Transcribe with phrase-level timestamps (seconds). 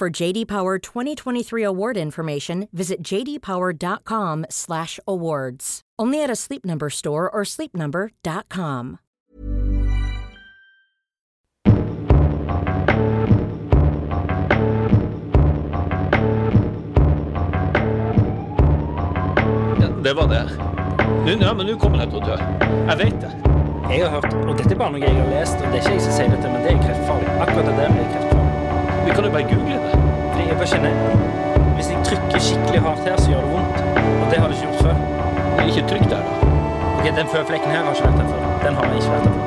[0.00, 5.80] For JD Power 2023 award information, visit jdpower.com/awards.
[5.98, 8.98] Only at a Sleep Number store or sleepnumber.com.
[19.80, 20.50] Ja, det var det.
[21.26, 22.36] Nå, ja, men nå kommer jeg til å dø.
[22.88, 23.30] Jeg vet det.
[23.90, 25.92] Jeg har hørt, og dette er bare noe jeg har lest, og det er ikke
[25.92, 27.28] jeg som sier dette, men det er kreftfarlig.
[27.36, 28.39] Akkurat det der er kreftfarlig.
[29.10, 29.94] Vi kan jo bare google det.
[30.32, 30.92] Fordi jeg bare kjenner,
[31.74, 33.76] hvis jeg trykker skikkelig hardt her, så gjør det vondt.
[34.20, 34.96] Og det har det ikke gjort før.
[35.56, 36.32] Men ikke trykk der, da.
[36.96, 38.40] Ok, den føflekken her har ikke vært der før.
[38.64, 39.44] Den har ikke vært der før.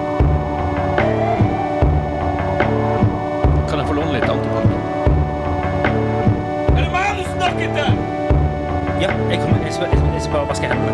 [3.70, 4.66] Kan jeg få låne litt antibac?
[6.76, 7.90] Er det meg du snakker til?
[9.06, 10.94] Ja, jeg kommer, jeg skal, jeg skal, jeg bare vaske hendene.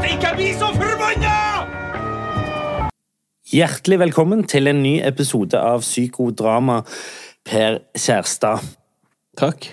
[0.00, 1.36] Stikk, jeg blir så forbanna!
[3.52, 6.82] Hjertelig velkommen til en ny episode av Psykodrama
[7.48, 8.62] Per Kjærstad.
[9.38, 9.70] Takk.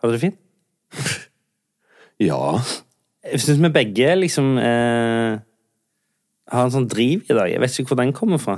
[0.00, 0.38] Har du det fint?
[2.18, 2.58] Ja.
[3.22, 5.36] Jeg syns vi begge liksom eh,
[6.50, 7.46] har en sånn driv i dag.
[7.52, 8.56] Jeg vet ikke hvor den kommer fra.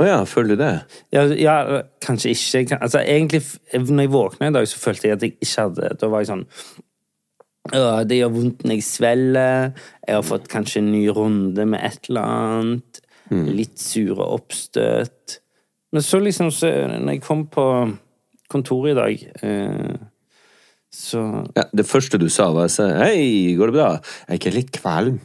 [0.00, 0.70] Å ja, føler du det?
[1.12, 1.56] Ja, ja
[2.00, 2.62] kanskje ikke.
[2.70, 3.42] Kan- Altså, egentlig,
[3.76, 6.30] når jeg våkna i dag, så følte jeg at jeg ikke hadde Da var jeg
[6.32, 6.46] sånn
[7.76, 9.68] «Åh, Det gjør vondt når jeg svelger.
[10.08, 13.02] Jeg har fått kanskje en ny runde med et eller annet.
[13.52, 15.41] Litt sure oppstøt.
[15.92, 17.66] Men så liksom, så, når jeg kom på
[18.52, 20.08] kontoret i dag, eh,
[20.92, 21.20] så
[21.56, 23.90] Ja, det første du sa, var så, Hei, går det bra?
[24.28, 25.20] Jeg er litt kvalm.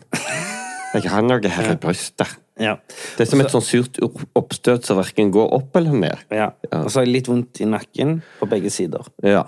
[0.96, 2.36] Jeg har noe her i brystet.
[2.58, 2.78] Ja.
[3.18, 6.28] Det er som et sånn surt oppstøt som verken går opp eller ned.
[6.34, 6.52] ja.
[6.74, 9.08] Og så har jeg litt vondt i nakken på begge sider.
[9.24, 9.46] Ja.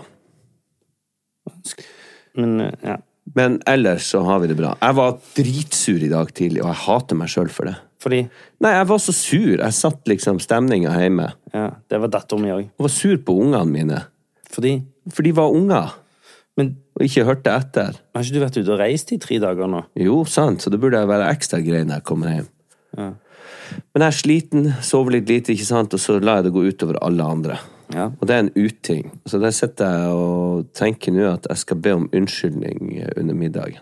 [2.38, 2.98] Men eh, ja.
[3.36, 4.72] Men ellers så har vi det bra.
[4.82, 7.76] Jeg var dritsur i dag tidlig, og jeg hater meg sjøl for det.
[8.00, 8.22] Fordi
[8.64, 9.58] Nei, jeg var så sur.
[9.60, 11.32] Jeg satt liksom stemninga hjemme.
[11.54, 12.62] Ja, det var datteren min òg.
[12.70, 14.02] Jeg var sur på ungene mine.
[14.52, 14.78] Fordi
[15.12, 15.96] For de var unger,
[16.58, 17.96] Men og ikke hørte etter.
[18.16, 19.84] har ikke du vært ute og reist i tre dager nå?
[19.96, 22.48] Jo, sant, så det burde være ekstra grei når jeg kommer hjem.
[22.98, 23.10] Ja.
[23.94, 26.66] Men jeg er sliten, sover litt lite, ikke sant, og så lar jeg det gå
[26.68, 27.60] utover alle andre.
[27.96, 28.10] Ja.
[28.12, 29.08] Og det er en uting.
[29.26, 33.80] Så der sitter jeg og tenker nå at jeg skal be om unnskyldning under middagen.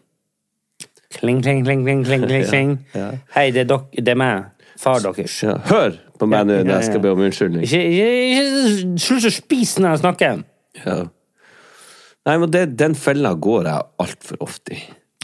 [1.15, 3.11] Kling, kling, kling, kling, kling, kling, ja.
[3.35, 4.49] Hei, det er, dok det er meg.
[4.77, 5.39] Far deres.
[5.69, 7.63] Hør på meg nå når jeg skal be om unnskyldning.
[7.65, 10.43] Ikke, ikke, slutt å spise når jeg snakker!
[10.83, 10.97] Ja.
[12.27, 14.81] Nei, men det, den fella går jeg altfor ofte i.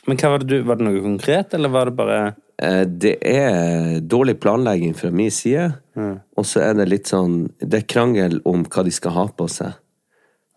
[0.08, 2.22] Men hva var det du, var det noe konkret, eller var det bare
[2.62, 5.72] Eh, Det er dårlig planlegging fra min side,
[6.38, 9.48] og så er det litt sånn Det er krangel om hva de skal ha på
[9.50, 9.74] seg.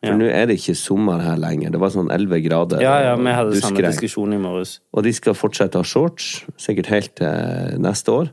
[0.06, 0.16] For Ja.
[0.20, 1.70] nå er det ikke sommer her lenger.
[1.74, 2.80] Det var sånn 11 grader.
[2.84, 4.78] Ja, ja, vi hadde samme diskusjon i morges.
[4.94, 8.30] Og de skal fortsette å ha shorts, sikkert helt til neste år.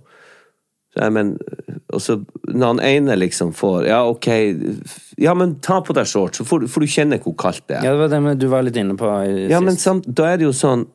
[0.93, 1.31] Så jeg, men,
[1.89, 2.19] og så
[2.53, 4.27] når han ene liksom får Ja, ok,
[5.17, 7.77] ja, men ta på deg shorts, så får, du- får du kjenne hvor kaldt det
[7.79, 7.83] er.
[7.87, 10.37] Ja, det var det du var litt inne på i Ja, men samt, da er
[10.37, 10.85] det jo sånn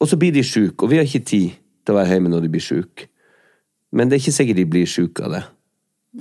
[0.00, 1.52] Og så blir de sjuke, og vi har ikke tid
[1.84, 3.06] til å være hjemme når de blir sjuke.
[3.92, 5.44] Men det er ikke sikkert de blir sjuke av det.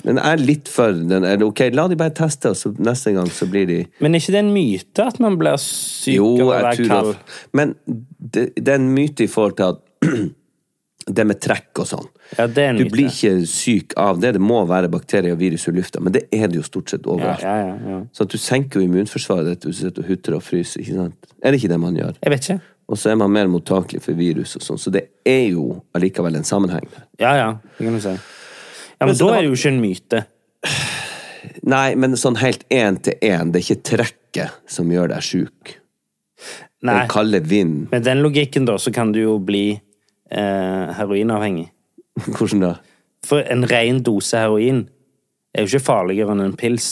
[0.04, 2.74] Men jeg er litt for den er det Ok, la de bare teste, og så
[2.84, 6.18] neste gang så blir de Men er ikke det en myte at man blir syk
[6.18, 7.14] Jo, av å være kald?
[7.56, 9.82] Men det, det er en myte i forhold til at
[11.16, 12.06] det med trekk og sånn.
[12.34, 12.94] Ja, det er en Du myte.
[12.96, 14.32] blir ikke syk av det.
[14.40, 17.06] Det må være bakterier og virus i lufta, men det er det jo stort sett
[17.06, 17.44] overalt.
[17.46, 18.00] ja, ja, ja.
[18.12, 20.82] Så du senker jo immunforsvaret ditt hvis du sitter og hutrer og fryser.
[20.82, 21.30] ikke sant?
[21.46, 22.16] Er det ikke det man gjør?
[22.26, 22.58] Jeg vet ikke.
[22.90, 25.68] Og så er man mer mottakelig for virus og sånn, så det er jo
[25.98, 27.06] allikevel en sammenheng der.
[27.22, 28.16] Ja, ja, det kan du si.
[29.00, 30.22] Ja, men, da er det jo ikke en myte.
[31.66, 35.76] Nei, men sånn helt én til én, det er ikke trekket som gjør deg sjuk.
[36.86, 37.00] Nei.
[37.02, 37.88] Den kalde vind.
[37.92, 41.70] Med den logikken, da, så kan du jo bli eh, heroinavhengig.
[42.28, 42.74] Hvordan da?
[43.26, 44.86] For en ren dose heroin
[45.56, 46.90] er jo ikke farligere enn en pils.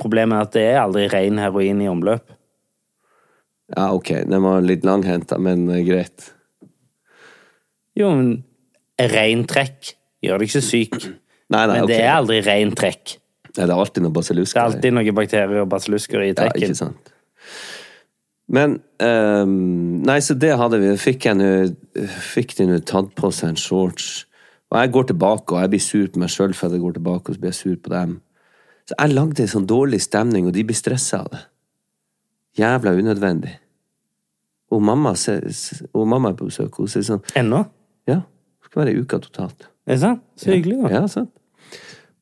[0.00, 2.32] Problemet er at det er aldri ren heroin i omløp.
[3.74, 6.30] Ja, ok, den var litt langhenta, men eh, greit.
[7.94, 8.32] Jo, men
[8.98, 9.94] ren trekk
[10.26, 10.98] gjør deg ikke syk.
[11.54, 13.16] Nei, nei, Men det det er aldri ren trekk.
[13.54, 14.56] Nei, det er alltid noe basillusker.
[14.56, 16.62] Det er alltid noen bakterier og basillusker i trekken.
[16.64, 17.10] Ja, ikke sant.
[18.54, 20.90] Men um, Nei, så det hadde vi.
[21.00, 21.74] Fikk jeg
[22.32, 24.08] Fikk de nå tatt på seg en shorts.
[24.72, 26.96] Og jeg går tilbake, og jeg blir sur på meg sjøl for at jeg går
[26.96, 28.16] tilbake, og så blir jeg sur på dem.
[28.88, 31.42] Så jeg lagde en sånn dårlig stemning, og de blir stressa av det.
[32.58, 33.52] Jævla unødvendig.
[34.74, 37.60] Og mamma, se- se- og mamma er på besøk, hun sier sånn Ennå?
[38.10, 39.68] Ja, det skal være ei uke totalt.
[39.84, 40.22] Er det sant?
[40.40, 40.92] Så hyggelig, da.
[40.94, 41.32] Ja, sant.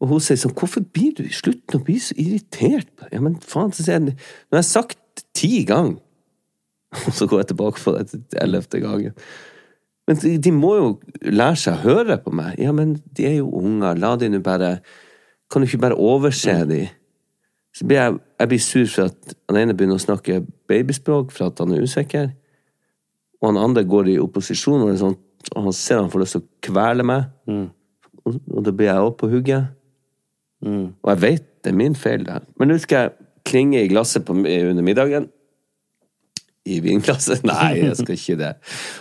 [0.02, 2.90] Og hun sier sånn, hvorfor blir du slutt å bli så irritert?
[3.12, 6.00] Ja, men faen, så sier jeg, nå har jeg sagt ti ganger,
[7.06, 9.14] og så går jeg tilbake på det til ellevte gangen.
[10.10, 10.88] Men de, de må jo
[11.30, 12.56] lære seg å høre på meg.
[12.60, 14.74] Ja, men de er jo unger, la de nå bare,
[15.52, 16.82] kan du ikke bare overse de?
[17.72, 21.48] Så blir jeg, jeg blir sur for at han ene begynner å snakke babyspråk for
[21.48, 22.32] at han er usikker,
[23.40, 25.16] og han andre går i opposisjon, og, er sånn,
[25.54, 29.06] og han ser han får lyst til å kvele meg, og, og da blir jeg
[29.06, 29.72] òg på hugget.
[30.62, 32.40] Og jeg vet det er min feil, det.
[32.58, 35.28] Men nå skal jeg klinge i glasset på, under middagen.
[36.66, 37.42] I vinglasset?
[37.48, 38.52] Nei, jeg skal ikke det.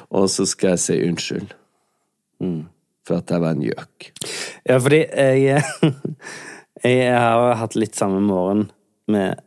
[0.10, 1.56] Og så skal jeg si unnskyld.
[3.08, 4.10] For at jeg var en gjøk.
[4.70, 5.64] Ja, fordi jeg,
[6.86, 8.68] jeg har hatt litt samme morgen
[9.12, 9.42] med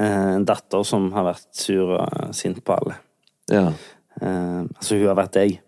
[0.00, 2.96] eh, en datter som har vært sur og sint på alle.
[3.52, 3.66] Ja.
[4.20, 5.60] Eh, altså, hun har vært deg.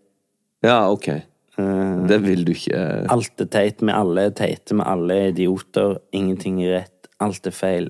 [0.66, 1.08] Ja, ok.
[1.08, 2.80] Eh, Det vil du ikke
[3.12, 7.46] alt er teit, med alle er teite, med alle er idioter, ingenting er rett, alt
[7.46, 7.88] er feil.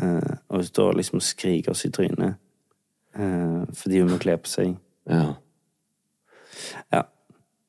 [0.00, 2.36] Eh, og hun står liksom og skriker oss i trynet
[3.18, 4.76] uh, fordi hun må kle på seg.
[5.10, 5.34] Ja.
[6.94, 7.02] Ja.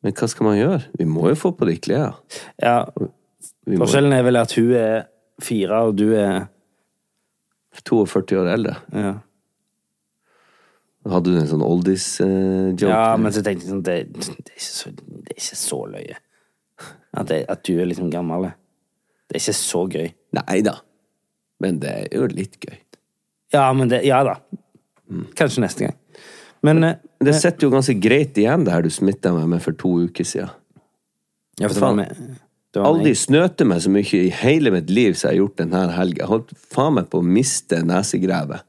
[0.02, 0.84] Men hva skal man gjøre?
[1.00, 2.14] Vi må jo få på de klærne.
[2.62, 2.86] ja
[3.66, 5.04] forskjellen er vel at hun er
[5.42, 6.48] fire, og du er
[7.86, 8.76] 42 år eldre.
[8.94, 9.14] ja.
[11.10, 12.92] Hadde du en sånn oldies-joke?
[12.92, 15.80] Ja, men så tenkte jeg sånn, det, det, er ikke så, det er ikke så
[15.90, 16.20] løye.
[17.12, 18.52] At, det, at du er liksom gammel.
[19.26, 20.12] Det er ikke så gøy.
[20.38, 20.76] Nei da.
[21.62, 22.78] Men det er jo litt gøy.
[23.56, 24.38] Ja, men det, ja da.
[25.38, 25.98] Kanskje neste gang.
[26.62, 29.62] Men eh, Men det sitter jo ganske greit igjen, det her du smitta meg med
[29.66, 30.54] for to uker siden.
[31.60, 32.22] ja, for det var med,
[32.72, 35.58] det var Aldri snøte meg så mye i hele mitt liv som jeg har gjort
[35.60, 36.30] denne helga.
[36.30, 38.64] Holdt faen meg på å miste nesegrevet.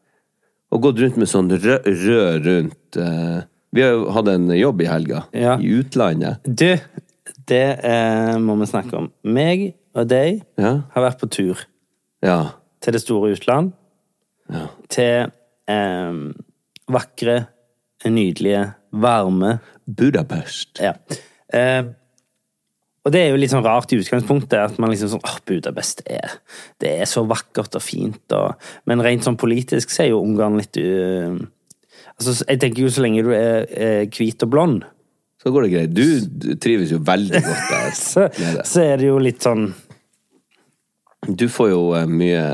[0.72, 3.42] Og gått rundt med sånn rød, rød rundt eh,
[3.76, 5.58] Vi har jo hatt en jobb i helga, Ja.
[5.60, 6.40] i utlandet.
[6.44, 6.76] Du,
[7.48, 9.10] det eh, må vi snakke om.
[9.24, 10.82] Meg og deg Ja.
[10.94, 11.66] har vært på tur
[12.22, 12.52] Ja.
[12.80, 13.72] til det store utland.
[14.52, 14.66] Ja.
[14.88, 15.30] Til
[15.68, 16.12] eh,
[16.92, 17.46] vakre,
[18.04, 20.80] nydelige, varme Budapest.
[20.80, 20.92] Ja.
[21.52, 21.84] Eh,
[23.02, 26.04] og det er jo litt sånn rart i utgangspunktet, at man liksom sånn åh, Budapest
[26.06, 26.36] er
[26.78, 28.54] Det er så vakkert og fint, og
[28.86, 31.34] Men rent sånn politisk så er jo Ungarn litt uh,
[32.14, 34.84] Altså, jeg tenker jo så lenge du er eh, hvit og blond,
[35.42, 35.94] Så går det greit.
[35.96, 36.04] Du,
[36.46, 37.90] du trives jo veldig godt der.
[38.12, 38.28] så,
[38.68, 39.72] så er det jo litt sånn
[41.26, 42.44] Du får jo eh, mye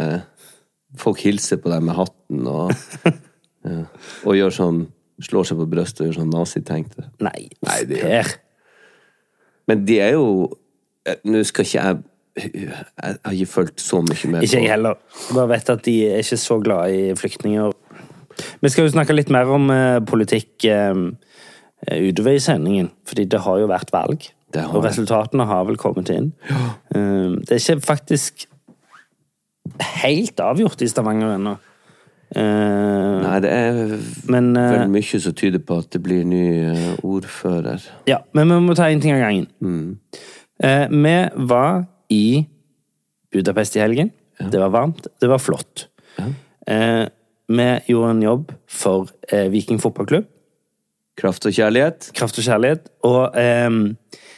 [0.99, 2.73] Folk hilser på deg med hatten og,
[3.69, 3.83] ja,
[4.25, 4.87] og gjør sånn
[5.29, 7.09] Slår seg på brystet og gjør sånn nazitenkte.
[7.27, 8.29] Nei, Nei, det- Per.
[9.69, 10.49] Men de er jo
[11.06, 11.99] eh, Nå skal ikke jeg
[12.38, 14.99] Jeg har ikke fulgt så mye med Ikke jeg heller.
[15.35, 17.72] Bare vet at de er ikke så glad i flyktninger.
[18.63, 21.01] Vi skal jo snakke litt mer om eh, politikk eh,
[21.89, 24.29] utover i sendingen, fordi det har jo vært valg.
[24.69, 26.31] Og resultatene har vel kommet inn.
[26.48, 26.70] Ja.
[26.94, 28.46] det er ikke faktisk
[30.01, 31.56] helt avgjort i Stavanger ennå.
[32.37, 33.93] Eh, Nei, det er
[34.29, 37.85] men eh, vel mye som tyder på at det blir ny eh, ordfører.
[38.11, 39.49] Ja, men vi må ta én ting av gangen.
[40.61, 41.17] Eh, vi
[41.49, 42.47] var i
[43.32, 44.13] Budapest i helgen.
[44.39, 45.89] Det var varmt, det var flott.
[46.19, 47.05] Eh,
[47.49, 49.08] vi gjorde en jobb for
[49.53, 50.27] Viking fotballklubb.
[51.19, 52.91] Kraft og kjærlighet Kraft og kjærlighet.
[53.08, 53.97] Og, ehm,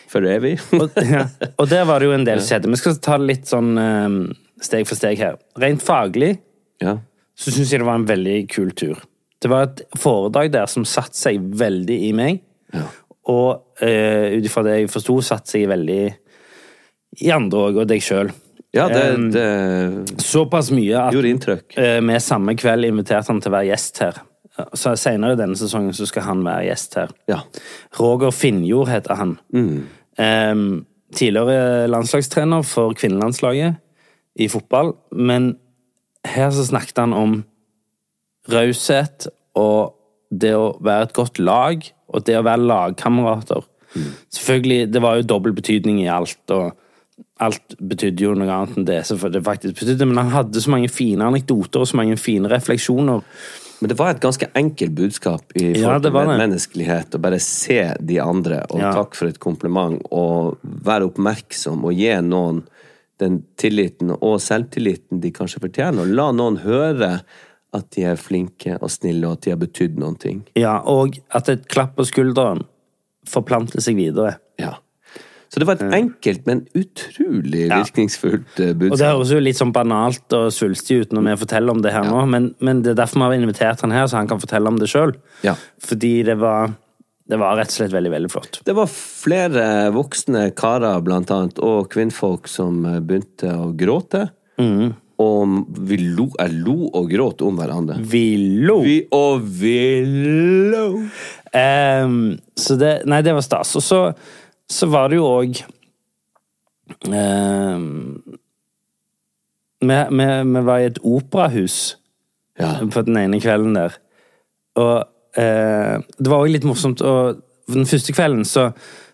[0.08, 0.54] for evig.
[0.80, 2.70] og, ja, og der var det jo en del skjedde.
[2.72, 4.20] Vi skal ta det litt sånn ehm,
[4.62, 5.36] steg for steg her.
[5.60, 6.38] Rent faglig
[6.80, 6.96] ja.
[7.40, 9.00] Så syns jeg det var en veldig kul tur.
[9.40, 12.42] Det var et foredrag der som satte seg veldig i meg.
[13.30, 16.02] Og uh, ut ifra det jeg forsto, satte seg veldig
[17.24, 18.30] i andre òg, og deg sjøl.
[18.76, 19.04] ja, det,
[19.34, 24.20] det Såpass mye at vi samme kveld inviterte han til å være gjest her.
[24.76, 27.14] Så Senere denne sesongen så skal han være gjest her.
[27.30, 27.40] Ja.
[27.98, 29.34] Roger Finjord heter han.
[30.20, 30.64] Em,
[31.16, 33.80] tidligere landslagstrener for kvinnelandslaget
[34.38, 34.94] i fotball.
[35.16, 35.54] Men
[36.26, 37.44] her så snakket han om
[38.50, 39.94] raushet og
[40.30, 43.64] det å være et godt lag, og det å være lagkamerater.
[44.30, 46.70] Selvfølgelig, det var jo dobbel betydning i alt, og
[47.42, 50.06] alt betydde jo noe annet enn det som det faktisk betydde.
[50.06, 53.24] Men han hadde så mange fine anekdoter og så mange fine refleksjoner.
[53.80, 56.38] Men det var et ganske enkelt budskap i Ja, forhold til det.
[56.44, 57.14] menneskelighet.
[57.16, 58.92] Å bare se de andre, og Ja.
[58.92, 62.62] takk for et kompliment, og være oppmerksom, og gi noen
[63.20, 66.02] den tilliten og selvtilliten de kanskje fortjener.
[66.04, 67.12] Og la noen høre
[67.76, 70.40] at de er flinke og snille, og at de har betydd noen ting.
[70.58, 72.64] Ja, Og at et klapp på skulderen
[73.30, 74.38] forplanter seg videre.
[74.58, 74.78] Ja.
[75.50, 77.80] Så det var et enkelt, men utrolig Ja.
[77.82, 78.92] virkningsfullt budskap.
[78.92, 81.92] Og det høres jo litt sånn banalt og svulstig ut når vi forteller om det
[81.92, 84.38] her nå, men, men det er derfor vi har invitert han her, så han kan
[84.42, 85.14] fortelle om det sjøl.
[85.42, 85.56] Ja.
[85.82, 86.70] Fordi det var,
[87.30, 88.58] det var rett og slett veldig, veldig flott.
[88.66, 94.26] Det var flere voksne karer, blant annet, og kvinnfolk som eh, begynte å gråte.
[94.60, 94.90] Mm.
[95.20, 95.52] Og
[95.88, 97.98] vi lo, jeg lo og gråt om hverandre.
[98.08, 98.24] Vi
[98.64, 98.78] lo!
[98.86, 99.76] Vi og vi
[100.72, 100.86] lo.
[101.52, 102.14] Um,
[102.56, 103.74] så det Nei, det var stas.
[103.76, 104.00] Og så,
[104.70, 105.60] så var det jo òg
[109.80, 111.96] vi, vi, vi var i et operahus
[112.60, 112.74] Ja.
[112.92, 113.94] på den ene kvelden der.
[114.76, 115.06] Og
[115.36, 117.02] eh, det var òg litt morsomt.
[117.02, 118.70] Og den første kvelden så,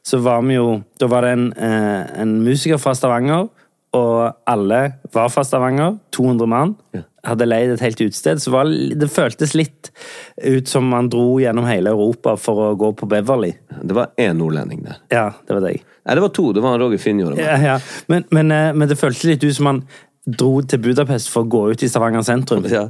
[0.06, 3.48] så var vi jo Da var det en, eh, en musiker fra Stavanger,
[3.96, 4.80] og alle
[5.12, 5.98] var fra Stavanger.
[6.12, 6.74] 200 mann.
[7.26, 8.42] Hadde leid et helt utested.
[8.42, 9.90] Så var, det føltes litt
[10.44, 13.54] ut som man dro gjennom hele Europa for å gå på Beverly.
[13.82, 15.00] Det var én nordlending der.
[15.12, 15.80] Ja, det var deg.
[16.06, 16.50] Nei, det var to.
[16.54, 17.40] Det var Roger Finjord.
[17.40, 17.78] Ja, ja.
[18.12, 19.82] Men, men, eh, men det føltes litt ut som man
[20.26, 22.66] dro til Budapest for å gå ut i Stavanger sentrum.
[22.70, 22.88] Ja.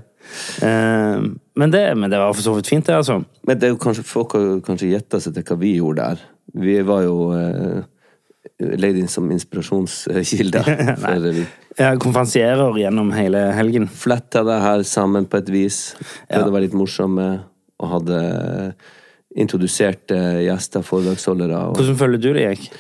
[0.62, 3.20] Eh, men, det, men det var for så vidt fint, det, altså.
[3.46, 6.24] Men det er jo kanskje, folk har kanskje gjetta seg til hva vi gjorde der.
[6.66, 7.80] Vi var jo eh,
[8.76, 13.88] leid inn som inspirasjonskilde Ja, vi Jeg konferansierer gjennom hele helgen.
[13.88, 15.80] fletta det her sammen på et vis.
[16.30, 17.26] Prøvde å være litt morsomme.
[17.76, 18.20] Og hadde
[19.36, 20.08] introdusert
[20.40, 21.58] gjester, foredragsholdere.
[21.68, 22.70] Og Hvordan føler du det gikk?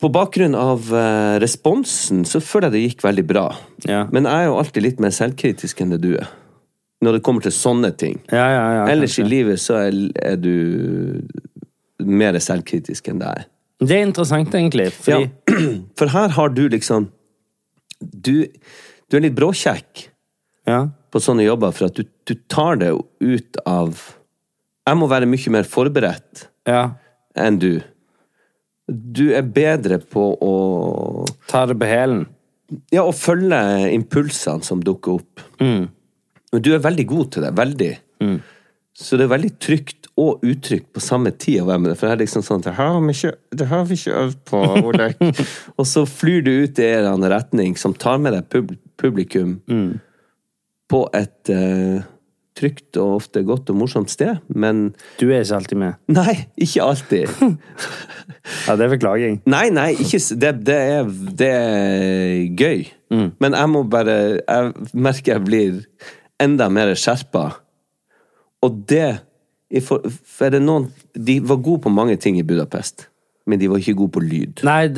[0.00, 3.46] På bakgrunn av eh, responsen så føler jeg det gikk veldig bra.
[3.88, 4.02] Ja.
[4.12, 6.28] Men jeg er jo alltid litt mer selvkritisk enn det du er.
[7.04, 8.18] Når det kommer til sånne ting.
[8.32, 8.84] Ja, ja, ja.
[8.92, 11.24] Ellers i livet så er, er du
[12.04, 13.46] mer selvkritisk enn er.
[13.80, 14.90] Det er interessant, egentlig.
[14.92, 15.56] Fordi Ja,
[15.98, 17.10] for her har du liksom
[18.00, 18.44] Du,
[19.08, 20.06] du er litt bråkjekk
[20.68, 20.80] ja.
[21.12, 22.92] på sånne jobber, for at du, du tar det
[23.24, 23.96] ut av
[24.86, 27.80] Jeg må være mye mer forberedt enn du.
[28.86, 30.54] Du er bedre på å
[31.50, 32.26] Ta det på hælen.
[32.94, 33.58] Ja, å følge
[33.94, 35.42] impulsene som dukker opp.
[35.62, 35.88] Mm.
[36.62, 37.52] Du er veldig god til det.
[37.58, 37.92] Veldig.
[38.96, 41.98] Så det er veldig trygt og utrygt på samme tid å være med det.
[42.00, 44.62] For det er liksom sånn Det har vi ikke, det har vi ikke øvd på,
[44.88, 45.22] Olek.
[45.78, 49.58] og så flyr du ut i en retning som tar med deg publikum publikum
[50.88, 52.04] på et eh,
[52.56, 54.40] trygt og ofte godt og morsomt sted.
[54.48, 55.98] Men Du er ikke alltid med.
[56.18, 57.28] nei, ikke alltid.
[58.66, 59.40] Ja, Det er beklaging.
[59.46, 61.10] Nei, nei, ikke, det, det, er,
[61.42, 62.86] det er gøy.
[63.38, 65.76] Men jeg må bare Jeg merker jeg blir
[66.42, 67.48] enda mer skjerpa.
[68.66, 69.18] Og det
[69.82, 73.08] for, for er det noen De var gode på mange ting i Budapest,
[73.46, 74.62] men de var ikke gode på lyd.
[74.66, 74.88] Nei,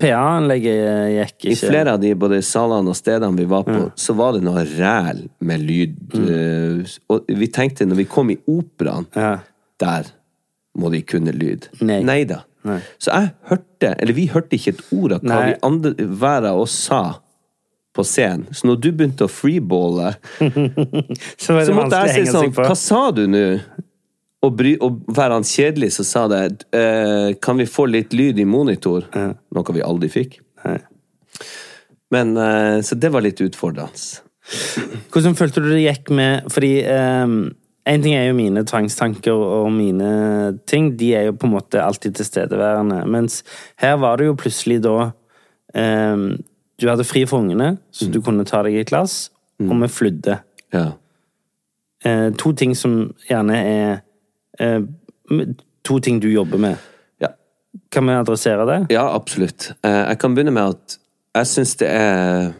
[0.00, 0.78] PA-anlegget
[1.12, 4.36] gikk ikke I flere av de både salene og stedene vi var på, så var
[4.36, 5.98] det noe ræl med lyd.
[6.14, 6.82] Mm.
[7.12, 9.34] Og vi tenkte, når vi kom i operaen, Ja.
[9.80, 10.08] der
[10.78, 11.68] må de kunne lyd.
[11.80, 12.24] Nei.
[12.24, 12.42] da.
[12.64, 12.80] Nei.
[12.98, 16.60] Så jeg hørte, eller vi hørte ikke et ord av hva vi andre, hver av
[16.64, 17.02] oss sa
[17.94, 18.46] på scenen.
[18.54, 20.14] Så når du begynte å freeballe,
[21.42, 22.52] Så, så måtte jeg si sånn.
[22.54, 23.44] Hva sa du nå?
[24.46, 26.42] Og, bry, og være han kjedelig, så sa det
[26.76, 29.08] eh, Kan vi få litt lyd i monitor?
[29.10, 30.38] Noe vi aldri fikk.
[30.62, 30.78] Nei.
[32.14, 34.22] Men eh, Så det var litt utfordrende.
[35.12, 36.70] Hvordan følte du det gikk med Fordi
[37.88, 40.10] en ting er jo mine tvangstanker og mine
[40.68, 40.90] ting.
[41.00, 43.00] De er jo på en måte alltid tilstedeværende.
[43.08, 43.40] Mens
[43.80, 45.10] her var det jo plutselig da
[45.74, 46.30] um,
[46.78, 50.36] Du hadde fri for ungene, så du kunne ta deg et glass, og vi flydde.
[50.74, 50.84] Ja.
[52.06, 54.04] Uh, to ting som gjerne er eh,
[55.88, 56.76] To ting du jobber med.
[57.22, 57.28] ja.
[57.90, 58.78] Kan vi adressere det?
[58.94, 59.70] Ja, absolutt.
[59.84, 60.98] Eh, Jeg kan begynne med at
[61.36, 62.52] jeg syns det er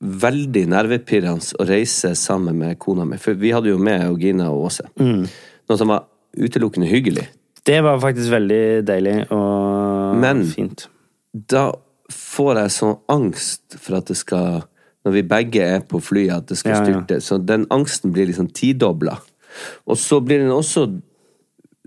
[0.00, 3.16] veldig nervepirrende å reise sammen med kona mi.
[3.20, 4.86] For vi hadde jo med Gina og Åse.
[4.98, 6.04] Noe som var
[6.36, 7.26] utelukkende hyggelig.
[7.64, 10.86] Det var faktisk veldig deilig og Men- fint.
[11.34, 11.72] Da
[12.10, 14.64] får jeg sånn angst for at det skal
[15.04, 16.84] Når vi begge er på flyet, at det skal Ja, ja.
[16.84, 17.20] styrte.
[17.22, 19.18] Så den angsten blir liksom tidobla.
[19.86, 21.00] Og så blir den også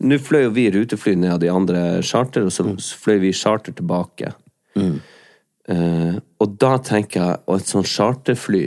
[0.03, 2.65] Nå fløy jo vi rutefly ned av de andre charter, og så
[2.99, 4.33] fløy vi charter tilbake.
[4.75, 8.63] Eh, og da tenker jeg Og et sånt charterfly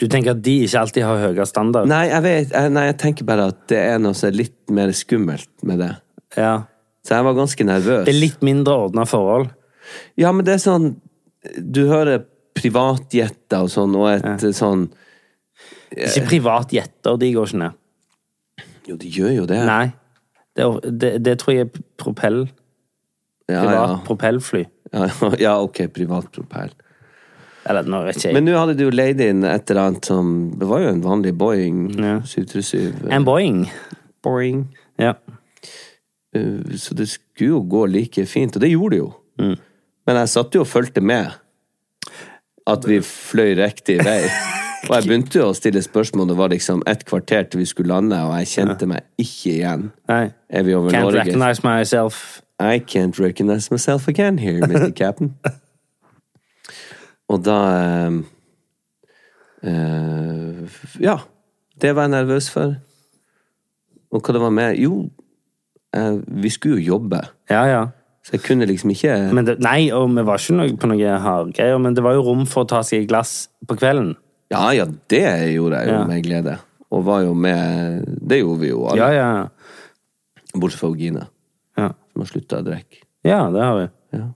[0.00, 1.86] Du tenker at de ikke alltid har høyere standard?
[1.86, 4.72] Nei, jeg vet jeg, Nei, jeg tenker bare at det er noe som er litt
[4.74, 5.92] mer skummelt med det.
[6.34, 6.54] Ja.
[7.06, 8.02] Så jeg var ganske nervøs.
[8.08, 9.52] Det er litt mindre ordna forhold.
[10.18, 10.96] Ja, men det er sånn
[11.62, 12.24] Du hører
[12.56, 14.88] privatjetter og sånn, og et sånn
[15.94, 17.78] Ikke privatjetter, de går ikke ned.
[18.86, 19.62] Jo, de gjør jo det.
[19.66, 19.92] Nei.
[20.56, 20.66] Det,
[21.00, 22.46] det, det tror jeg er propell.
[23.48, 24.00] ja, Privat ja.
[24.06, 24.64] propellfly.
[24.92, 25.08] Ja,
[25.38, 26.72] ja, ok, privat propell.
[27.66, 28.36] Eller nå vet ikke jeg.
[28.38, 31.00] Men nå hadde du jo leid inn et eller annet som Det var jo en
[31.02, 32.20] vanlig Boeing Ja.
[32.22, 33.08] 737.
[33.10, 33.64] En Boeing.
[34.22, 34.60] Boeing.
[35.02, 35.16] Ja.
[36.36, 39.10] Uh, Så det skulle jo gå like fint, og det gjorde det jo.
[39.42, 39.56] Mm.
[40.06, 41.34] Men jeg satt jo og fulgte med
[42.66, 44.22] at vi fløy riktig vei.
[44.86, 46.28] Og jeg begynte jo å stille spørsmål.
[46.30, 49.88] Det var liksom et kvarter til vi skulle lande, og jeg kjente meg ikke igjen.
[50.10, 50.24] Nei.
[50.48, 51.24] Er vi over Can't Norge?
[51.24, 52.42] recognize myself.
[52.60, 54.90] I can't recognize myself again here, Mr.
[55.00, 55.34] Captain.
[57.28, 58.20] Og da eh,
[59.66, 61.18] uh, Ja.
[61.80, 62.76] Det var jeg nervøs for.
[64.12, 65.10] Og hva det var med Jo,
[65.96, 67.20] uh, vi skulle jo jobbe.
[67.50, 67.86] Ja, ja.
[68.24, 71.78] Så jeg kunne liksom ikke Men det, nei, og vi var ikke på noe hardgreier,
[71.78, 74.16] men det var jo rom for å ta seg et glass på kvelden.
[74.52, 75.22] Ja ja, det
[75.54, 76.04] gjorde jeg jo Ja.
[76.06, 76.58] med glede.
[76.94, 78.96] Og var jo med Det gjorde vi jo alle.
[79.02, 79.48] Ja, ja.
[80.54, 81.26] Bortsett fra Gine,
[81.76, 83.02] Ja, som har slutta å drikke.
[83.26, 83.88] ja det har vi.
[84.18, 84.28] Ja.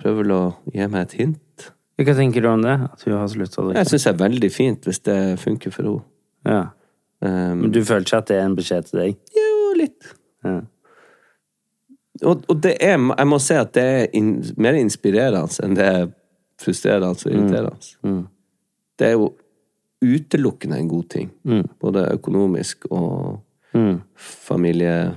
[0.00, 1.70] Prøver vel å gi meg et hint.
[2.00, 2.78] Hva tenker du om det?
[2.88, 3.76] At hun har slutta å drikke?
[3.82, 6.02] Jeg syns det er veldig fint hvis det funker for henne.
[6.48, 6.62] Ja.
[7.20, 9.16] Um, Men du føler ikke at det er en beskjed til deg?
[9.36, 10.14] jo, litt.
[10.44, 10.60] Ja.
[12.24, 15.84] Og, og det er, jeg må si at det er in, mer inspirerende enn det
[15.86, 16.08] er
[16.60, 18.26] frustrerende og irriterende.
[19.00, 19.30] Det er jo
[20.04, 21.30] utelukkende en god ting.
[21.80, 23.40] Både økonomisk og
[24.16, 25.14] familie...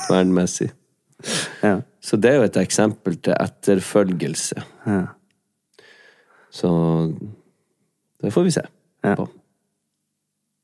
[0.10, 0.70] Vernmessig.
[1.62, 1.74] Ja.
[2.00, 4.62] Så det er jo et eksempel til etterfølgelse.
[4.86, 5.02] Ja.
[6.50, 6.70] Så
[8.22, 8.62] det får vi se
[9.04, 9.14] Ja.
[9.16, 9.28] på.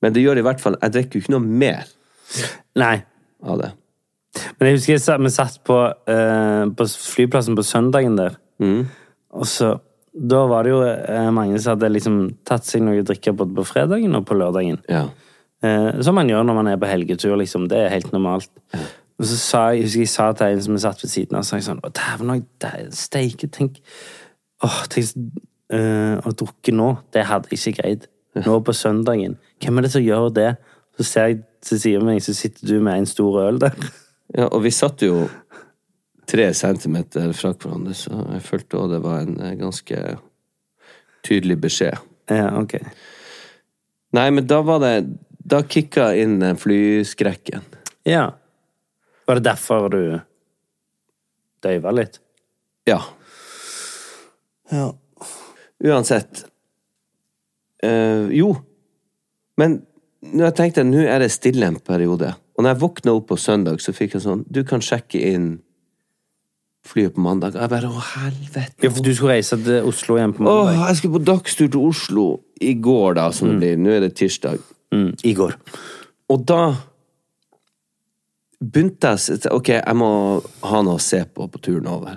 [0.02, 1.86] Men det gjør i hvert fall Jeg drikker jo ikke noe mer
[2.76, 3.02] Nei.
[3.42, 3.70] av det.
[4.58, 5.76] Men jeg husker vi satt på,
[6.08, 8.36] eh, på flyplassen på søndagen der.
[8.60, 8.86] Mm.
[9.30, 9.78] Og så
[10.16, 13.52] Da var det jo eh, mange som hadde liksom tatt seg noe å drikke både
[13.58, 14.78] på fredagen og på lørdagen.
[14.88, 15.08] Ja.
[15.64, 17.66] Eh, som man gjør når man er på helgetur, liksom.
[17.68, 18.50] Det er helt normalt.
[19.16, 21.44] Og så sa jeg, husker jeg sa til en som jeg satt ved siden av,
[21.44, 22.32] så sa jeg sånn Å, dæven,
[22.96, 23.78] steike, tenk
[24.64, 25.12] Åh, tenk
[25.72, 28.08] øh, Å drukke nå, det hadde jeg ikke greid.
[28.44, 29.38] Nå på søndagen.
[29.64, 30.50] Hvem er det som gjør det?
[30.96, 33.76] Så ser jeg til siden av meg, så sitter du med en stor øl der.
[34.36, 35.26] ja, og vi satt jo
[36.26, 40.00] tre centimeter fra hverandre, så jeg følte òg det var en eh, ganske
[41.26, 41.98] tydelig beskjed.
[42.30, 42.78] Ja, ok.
[44.16, 44.96] Nei, men da var det
[45.46, 47.62] Da kicka inn eh, flyskrekken.
[48.06, 48.32] Ja.
[49.26, 50.00] Var det derfor du
[51.62, 52.18] døyva litt?
[52.86, 52.98] Ja.
[54.70, 54.88] Ja.
[55.86, 56.44] Uansett.
[57.82, 58.56] Eh, jo.
[59.56, 59.80] Men
[60.26, 62.32] når jeg tenkte nå er det stille en periode.
[62.56, 65.48] Og når jeg våkna opp på søndag, så fikk jeg sånn Du kan sjekke inn
[66.88, 67.58] flyet på mandag.
[67.58, 68.84] Jeg bare Å, helvete.
[68.84, 70.72] Ja, for du skulle reise til Oslo igjen på mandag?
[70.72, 72.26] Åh, jeg skulle på dagstur til Oslo
[72.60, 73.80] i går, da, som det blir.
[73.82, 74.62] Nå er det tirsdag.
[74.94, 75.56] Mm, I går.
[76.32, 76.62] Og da
[78.60, 80.10] begynte jeg å Ok, jeg må
[80.70, 82.16] ha noe å se på på turen over.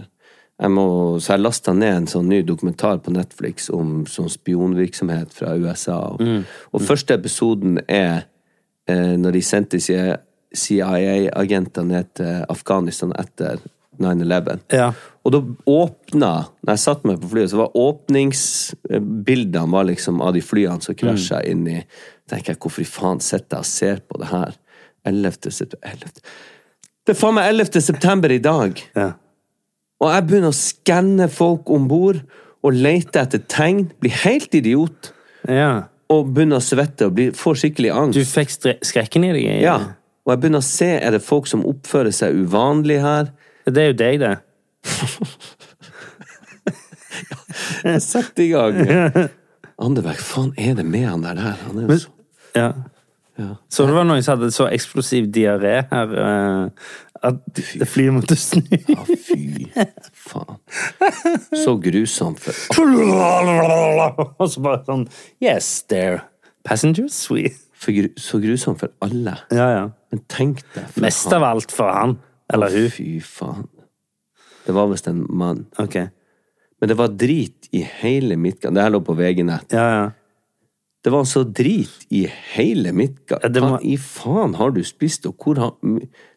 [0.60, 0.86] Jeg må,
[1.24, 6.00] så jeg lasta ned en sånn ny dokumentar på Netflix om sånn spionvirksomhet fra USA.
[6.12, 6.20] Og,
[6.76, 8.28] og første episoden er
[8.90, 13.56] eh, når de sendte CIA-agenter ned til Afghanistan etter
[14.04, 14.60] 9-11.
[14.74, 14.90] Ja.
[15.28, 16.32] Og da åpna
[16.64, 20.96] Når jeg satte meg på flyet, så var åpningsbildene var liksom av de flyene som
[20.98, 21.80] krasja inn i
[22.30, 24.58] tenker jeg, Hvorfor i faen sitter jeg og ser på det her?
[25.10, 25.52] 11.
[25.52, 26.22] september 11.
[27.08, 27.82] Det er faen meg 11.
[27.82, 28.84] september i dag!
[28.96, 29.12] ja.
[30.00, 32.22] Og jeg begynner å skanne folk om bord
[32.64, 33.90] og lete etter tegn.
[34.00, 35.14] Blir helt idiot.
[35.48, 35.90] ja.
[36.10, 38.18] Og begynner å svette og blir, får skikkelig angst.
[38.18, 38.50] Du fikk
[38.82, 39.44] skrekken i deg?
[39.62, 39.76] Ja.
[40.26, 43.30] Og jeg begynner å se er det folk som oppfører seg uvanlig her.
[43.76, 44.36] Det er jo deg, det.
[48.10, 48.80] Setter i gang.
[49.86, 51.60] Anderberg, faen er det med han der der?
[51.68, 52.16] Han er jo så
[52.58, 52.72] Ja.
[53.72, 56.90] Så det var noen som hadde så eksplosiv diaré her eh,
[57.24, 58.66] at flyet måtte snu.
[58.90, 59.70] Ja, fy
[60.12, 60.60] faen.
[61.56, 62.44] Så grusomt
[64.40, 65.08] Og så bare sånn
[65.40, 66.20] Yes, they're
[66.68, 67.54] passengers, we.
[67.80, 69.38] Gru, så grusomt for alle.
[69.56, 69.86] Ja, ja.
[70.12, 72.18] Men tenk deg Mest av alt for han.
[72.54, 72.90] Eller hun.
[72.94, 73.68] Fy faen.
[74.66, 75.66] Det var visst en mann.
[75.82, 75.96] Ok.
[76.80, 78.74] Men det var drit i hele Midtgang.
[78.76, 79.74] Det her lå på VG-nett.
[79.76, 80.08] Ja, ja.
[81.04, 83.40] Det var så drit i hele Midtgang.
[83.44, 85.74] Ja, må- Hva i faen har du spist, og hvor har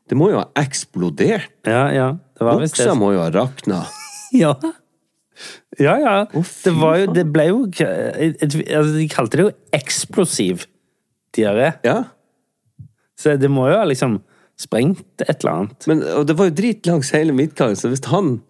[0.08, 1.48] Det må jo ha eksplodert.
[1.64, 2.08] Ja, ja.
[2.38, 2.96] Det var Buksa det.
[2.98, 3.84] Må jo ha rakna.
[4.32, 4.54] Ja.
[5.80, 6.12] Ja, ja.
[6.34, 7.12] Oh, det var jo.
[7.12, 10.66] Det ble jo altså, De kalte det jo eksplosiv
[11.36, 11.72] diaré.
[11.84, 12.04] Ja.
[13.18, 14.20] Så det må jo ha liksom
[14.60, 15.86] sprengt et eller annet.
[15.90, 18.40] Men, og det var jo drit langs hele midtgangen, så hvis han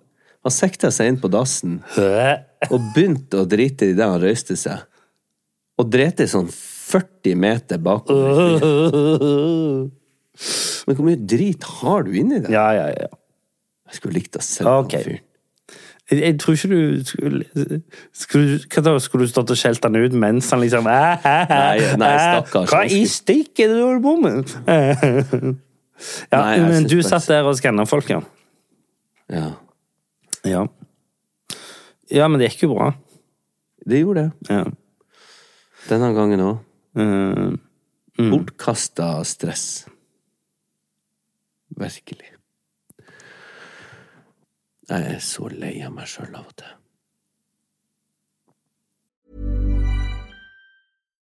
[0.43, 4.81] Han sikta seg inn på dassen og begynte å drite i det han røyste seg,
[5.79, 8.59] og drete sånn 40 meter bakover
[10.87, 12.51] Men hvor mye drit har du inni det?
[12.51, 13.09] Ja, ja, ja.
[13.87, 14.91] Jeg skulle likt å se Ok.
[14.97, 15.23] den fyren.
[16.11, 17.45] Jeg, jeg tror ikke du skulle,
[18.11, 22.15] skulle Hva da, skulle du stått og skjelt han ut mens han liksom Nei, nei,
[22.19, 22.73] stakkars.
[22.75, 24.43] Hva i stikket er det du holder på med?
[26.31, 28.21] Ja, Nei, men du satt der og skanna folk, ja.
[29.33, 29.47] Ja.
[30.49, 30.67] ja.
[32.12, 32.91] Ja, men det gikk jo bra.
[33.87, 34.53] Det gjorde det.
[34.53, 34.67] Ja.
[35.88, 36.61] Denne gangen òg.
[36.99, 37.57] Mm.
[38.19, 39.67] Bortkasta stress.
[41.73, 42.29] Virkelig.
[44.93, 46.73] Jeg er så lei av meg sjøl av og til.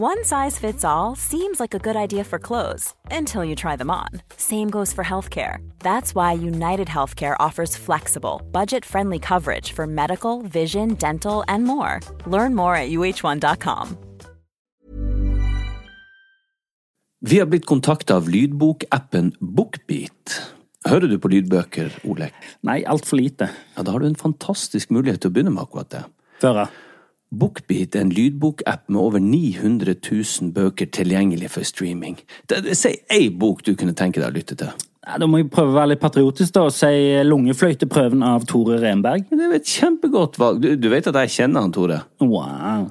[0.00, 3.90] One size fits all seems like a good idea for clothes until you try them
[3.90, 4.22] on.
[4.36, 5.58] Same goes for healthcare.
[5.80, 11.98] That's why United Healthcare offers flexible, budget friendly coverage for medical, vision, dental, and more.
[12.26, 13.96] Learn more at uh1.com.
[17.20, 20.42] Vi har blitt kontakta av lydbokappen Bookbeat.
[20.86, 22.34] Hører du på lydbøker, Olek?
[22.60, 23.50] nei, altfor lite.
[23.74, 26.04] Ja, da har du en fantastisk mulighet til å begynne med akkurat det.
[26.38, 26.70] Føre.
[27.28, 32.16] Bookbeat er en lydbokapp med over 900 000 bøker tilgjengelig for streaming.
[32.72, 34.72] Si ei bok du kunne tenke deg å lytte til.
[35.08, 36.90] Ja, da må jeg prøve å være litt patriotisk da, og si
[37.24, 39.28] Lungefløyteprøven av Tore Renberg.
[39.30, 40.60] Det er et kjempegodt valg.
[40.64, 42.02] Du, du vet at jeg kjenner han, Tore?
[42.20, 42.90] Wow.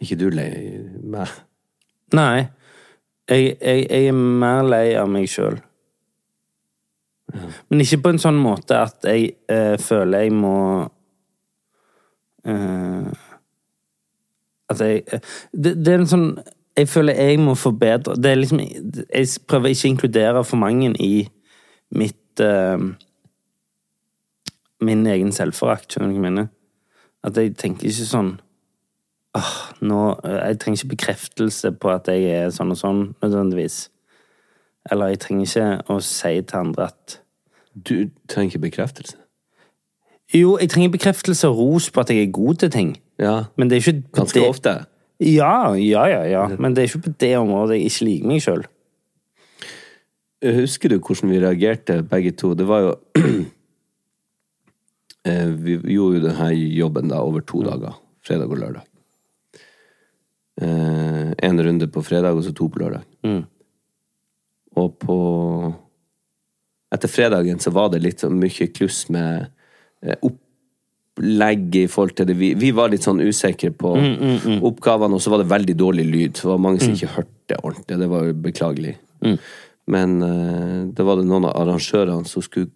[0.00, 0.50] Ikke du lei
[1.04, 1.32] meg?
[2.16, 2.46] Nei.
[3.30, 5.60] Jeg, jeg, jeg er mer lei av meg sjøl.
[7.68, 10.54] Men ikke på en sånn måte at jeg eh, føler jeg må
[12.48, 13.10] eh,
[14.70, 16.26] At jeg eh, det, det er en sånn
[16.78, 20.90] Jeg føler jeg må forbedre Det er liksom Jeg prøver ikke å inkludere for mange
[20.98, 21.12] i
[21.94, 22.88] mitt eh,
[24.82, 26.50] Min egen selvforakt, skjønner du hva jeg mener?
[27.22, 28.34] At jeg tenker ikke sånn
[29.38, 29.50] Åh,
[29.86, 33.84] nå, jeg trenger ikke bekreftelse på at jeg er sånn og sånn, nødvendigvis.
[34.90, 37.18] Eller jeg trenger ikke å si til andre at
[37.74, 39.16] Du trenger ikke bekreftelse.
[40.34, 42.90] Jo, jeg trenger bekreftelse og ros på at jeg er god til ting.
[43.18, 44.48] Ja, Men det er ikke ganske det...
[44.48, 44.74] ofte.
[45.20, 46.42] Ja, ja, ja, ja.
[46.58, 48.62] Men det er ikke på det området jeg ikke liker meg sjøl.
[50.42, 52.54] Husker du hvordan vi reagerte begge to?
[52.56, 52.92] Det var jo
[55.28, 57.98] Eh, Vi gjorde jo denne jobben da over to dager.
[58.24, 58.86] Fredag og lørdag.
[60.60, 63.06] Eh, En runde på fredag og så to på lørdag.
[63.24, 63.44] Mm.
[64.80, 65.16] Og på
[66.90, 69.44] Etter fredagen så var det litt sånn mye kluss med
[70.02, 72.34] eh, opplegg i forhold til det.
[72.34, 73.92] Vi, vi var litt sånn usikre på
[74.58, 76.32] oppgavene, og så var det veldig dårlig lyd.
[76.34, 78.00] Så det var mange som ikke hørte ordentlig.
[78.02, 78.96] Det var jo beklagelig.
[79.90, 82.72] Men eh, det var det noen av arrangørene som skulle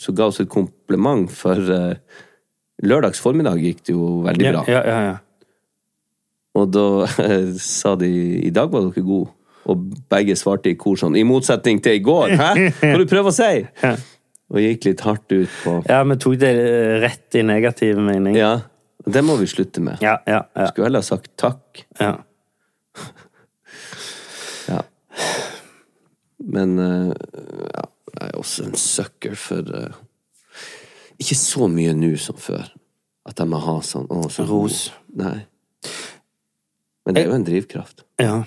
[0.00, 1.94] som ga oss et kompliment, for uh,
[2.84, 4.64] lørdags formiddag gikk det jo veldig bra.
[4.70, 5.14] Ja, ja, ja.
[6.54, 6.86] Og da
[7.60, 8.10] sa de
[8.46, 9.32] i dag var dere gode.
[9.70, 12.34] Og begge svarte i kor sånn, i motsetning til i går.
[12.36, 12.50] Hæ?
[12.82, 13.64] Hva du prøver å si?
[14.54, 18.36] Og gikk litt hardt ut på ja, vi tok det eh, rett i negativ mening.
[18.36, 18.58] Ja,
[19.08, 20.02] det må vi slutte med.
[20.04, 20.42] ja, ja.
[20.52, 20.66] ja.
[20.68, 21.84] Skulle heller ha sagt takk.
[21.98, 22.16] ja.
[24.64, 24.78] Ja.
[26.40, 27.10] Men eh,
[27.74, 27.82] ja,
[28.14, 29.98] jeg er også en sucker for uh,
[31.20, 32.70] Ikke så mye nå som før.
[33.28, 34.86] At jeg må ha sånn å, så Ros.
[35.20, 35.42] Nei.
[37.04, 38.06] Men det er jo en drivkraft.
[38.20, 38.42] ja.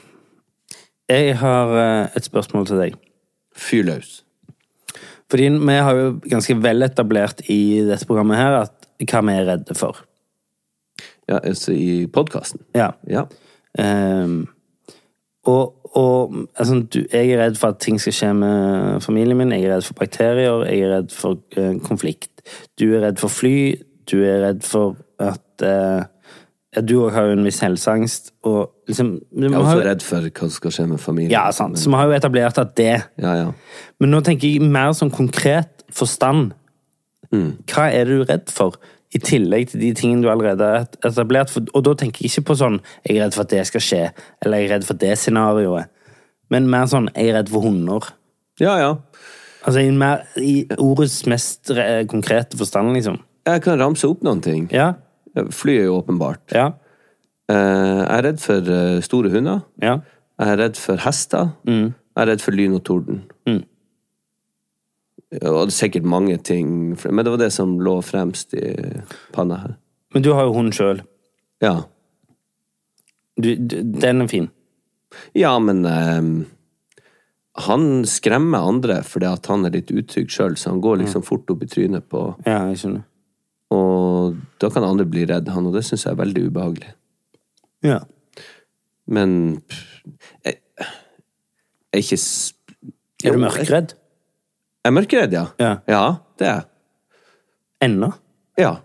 [1.07, 2.95] Jeg har eh, et spørsmål til deg.
[3.55, 4.25] Fyr løs.
[5.31, 9.47] Fordi vi har jo ganske vel etablert i dette programmet her at hva vi er
[9.47, 10.01] redde for.
[11.27, 12.59] Ja, altså i podkasten.
[12.75, 12.91] Ja.
[13.07, 13.23] Ja.
[13.79, 14.47] Um,
[15.47, 19.51] og og altså, du, jeg er redd for at ting skal skje med familien min.
[19.55, 20.65] Jeg er redd for bakterier.
[20.67, 22.43] Jeg er redd for uh, konflikt.
[22.79, 23.77] Du er redd for fly.
[24.11, 26.03] Du er redd for at eh,
[26.77, 28.31] ja, Du òg har jo en viss helseangst.
[28.47, 31.33] Og liksom Jeg er også redd for hva som skal skje med familien.
[31.33, 31.79] Ja, sant.
[31.81, 33.49] Så vi har jo etablert at det Ja, ja.
[33.99, 36.53] Men nå tenker jeg mer sånn konkret forstand.
[37.31, 38.77] Hva er du redd for?
[39.15, 41.53] I tillegg til de tingene du allerede har etablert.
[41.73, 44.11] Og da tenker jeg ikke på sånn 'jeg er redd for at det skal skje',
[44.41, 45.87] eller 'jeg er redd for det scenarioet'.
[46.49, 48.11] Men mer sånn 'jeg er redd for hunder'.
[48.59, 48.95] Ja, ja.
[49.65, 51.71] Altså i, mer, i ordets mest
[52.07, 53.19] konkrete forstand, liksom.
[53.45, 54.69] Jeg kan ramse opp noen ting.
[54.71, 54.93] Ja.
[55.53, 56.43] Fly er jo åpenbart.
[56.55, 56.67] Ja.
[57.49, 59.61] Eh, Jeg er redd for eh, store hunder.
[59.81, 59.99] Ja.
[60.39, 61.51] Jeg er redd for hester.
[61.65, 63.23] Jeg er redd for lyn og torden.
[63.47, 63.63] Mm.
[65.41, 68.75] Og er sikkert mange ting, men det var det som lå fremst i
[69.35, 69.73] panna her.
[70.15, 71.01] Men du har jo hund sjøl.
[71.61, 71.81] Ja.
[73.37, 74.47] Den er fin.
[75.37, 76.31] Ja, men um,
[77.67, 81.49] han skremmer andre fordi at han er litt utrygg sjøl, så han går liksom fort
[81.53, 83.03] opp i trynet på Ja, jeg skjønner.
[83.73, 86.93] Og da kan andre bli redd han, og det syns jeg er veldig ubehagelig.
[87.85, 87.99] Ja.
[89.07, 89.61] Men
[90.45, 93.93] jeg, jeg er ikke jo, Er du mørkredd?
[94.85, 95.45] Jeg er mørkredd, ja.
[95.59, 96.03] Ja.
[96.39, 96.67] det er jeg.
[97.87, 98.11] Ennå?
[98.57, 98.75] Ja.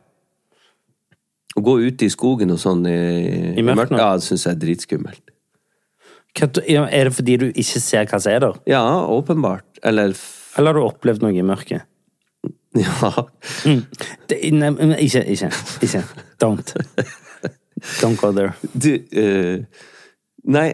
[1.52, 2.96] Å gå ute i skogen og sånn i,
[3.60, 3.98] I mørket?
[4.00, 5.30] Ja, det syns jeg er dritskummelt.
[6.32, 8.54] Hva- Er det fordi du ikke ser hva som er der?
[8.66, 9.66] Ja, åpenbart.
[9.84, 10.14] Eller
[10.56, 11.84] Eller har du opplevd noe i mørket?
[12.78, 13.26] Ja.
[14.28, 15.50] Det, nei, men ikke, ikke.
[15.84, 16.02] Ikke.
[16.40, 16.72] Don't.
[18.00, 18.54] Don't go there.
[18.72, 19.64] Du uh,
[20.52, 20.68] Nei,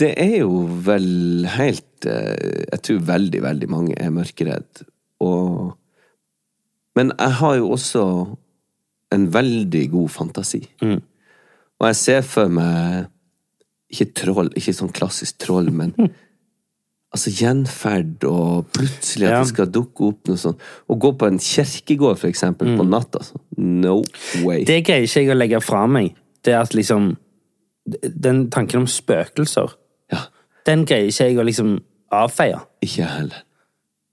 [0.00, 4.82] det er jo vel helt uh, Jeg tror veldig, veldig mange er mørkeredd.
[5.20, 5.76] Og
[6.98, 8.04] Men jeg har jo også
[9.14, 10.64] en veldig god fantasi.
[11.80, 13.06] Og jeg ser for meg
[13.90, 15.94] Ikke troll, ikke sånn klassisk troll, men
[17.12, 19.38] Altså gjenferd, og plutselig at Ja.
[19.40, 20.60] det skal dukke opp noe sånt.
[20.88, 23.18] Å gå på en kirkegård, for eksempel, på natta.
[23.18, 23.40] Altså.
[23.58, 23.96] No
[24.44, 24.64] way.
[24.64, 26.14] Det greier ikke jeg å legge fra meg.
[26.44, 27.16] Det at liksom
[28.22, 29.72] Den tanken om spøkelser,
[30.12, 30.18] Ja,
[30.66, 31.80] den greier ikke jeg å liksom
[32.12, 32.60] avfeie.
[32.82, 33.42] ikke heller.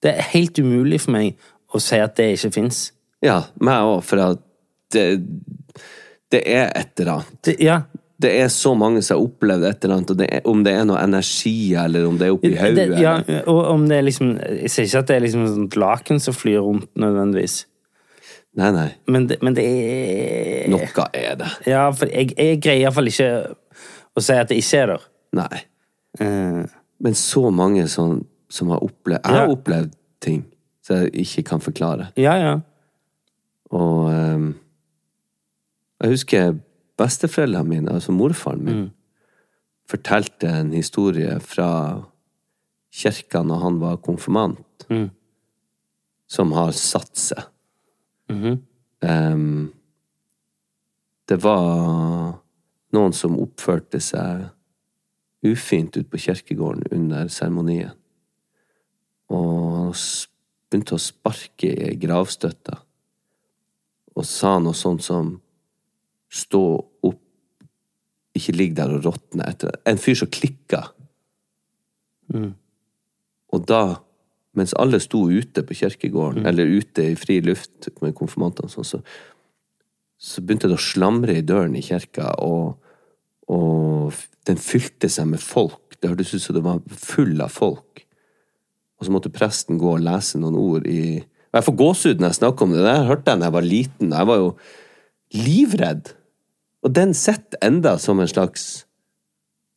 [0.01, 1.36] Det er helt umulig for meg
[1.75, 2.91] å si at det ikke fins.
[3.21, 4.38] Ja, meg òg, for
[4.91, 5.21] det,
[6.31, 7.60] det er et eller annet.
[7.60, 7.81] Ja.
[8.19, 10.86] Det er så mange som har opplevd et eller annet, det er, om det er
[10.89, 13.12] noe energi, eller om det er oppi Det, hodet ja,
[13.45, 16.34] og om det er liksom Jeg sier ikke at det er liksom et laken som
[16.34, 17.60] flyr rundt, nødvendigvis.
[18.58, 18.88] Nei, nei.
[19.06, 21.51] Men det, men det er Noe er det.
[21.69, 23.30] Ja, for jeg, jeg greier iallfall ikke
[24.17, 25.08] å si at det ikke er der.
[25.38, 25.63] Nei.
[26.21, 26.65] Uh...
[26.99, 29.51] Men så mange som, som har opplevd Jeg har Ja.
[29.53, 29.91] opplevd
[30.25, 30.39] ting
[30.82, 32.08] som jeg ikke kan forklare.
[32.17, 32.56] ja, ja.
[33.69, 34.56] Og um,
[36.01, 36.56] jeg husker
[36.97, 38.86] besteforeldrene mine, altså morfaren min,
[39.88, 41.69] fortalte en historie fra
[42.93, 44.88] kirka når han var konfirmant,
[46.27, 47.45] som har satt seg.
[49.05, 49.71] Ehm,
[51.27, 52.41] det var
[52.95, 54.47] noen som oppførte seg
[55.45, 57.93] ufint ute på kirkegården under seremonien.
[59.29, 59.93] Og
[60.67, 62.81] begynte å sparke i gravstøtta
[64.17, 65.36] og sa noe sånt som
[66.33, 66.63] stå
[67.07, 67.21] opp,
[68.37, 70.83] ikke ligge der og råtne etter En fyr som klikka.
[73.55, 73.81] Og da,
[74.57, 79.01] mens alle sto ute på kirkegården, eller ute i fri luft med konfirmantene, sånn, så,
[80.17, 82.75] så begynte det å slamre i døren i kirka, og,
[83.47, 84.13] og
[84.49, 85.97] den fylte seg med folk.
[85.97, 88.03] Det hørtes ut som det var full av folk.
[88.97, 92.31] Og så måtte presten gå og lese noen ord i I Jeg får gåsehud når
[92.31, 92.83] jeg snakker om det.
[92.85, 94.11] Det hørte jeg da jeg var liten.
[94.13, 94.49] Jeg var jo
[95.35, 96.13] livredd.
[96.85, 98.85] Og den sitter enda som en slags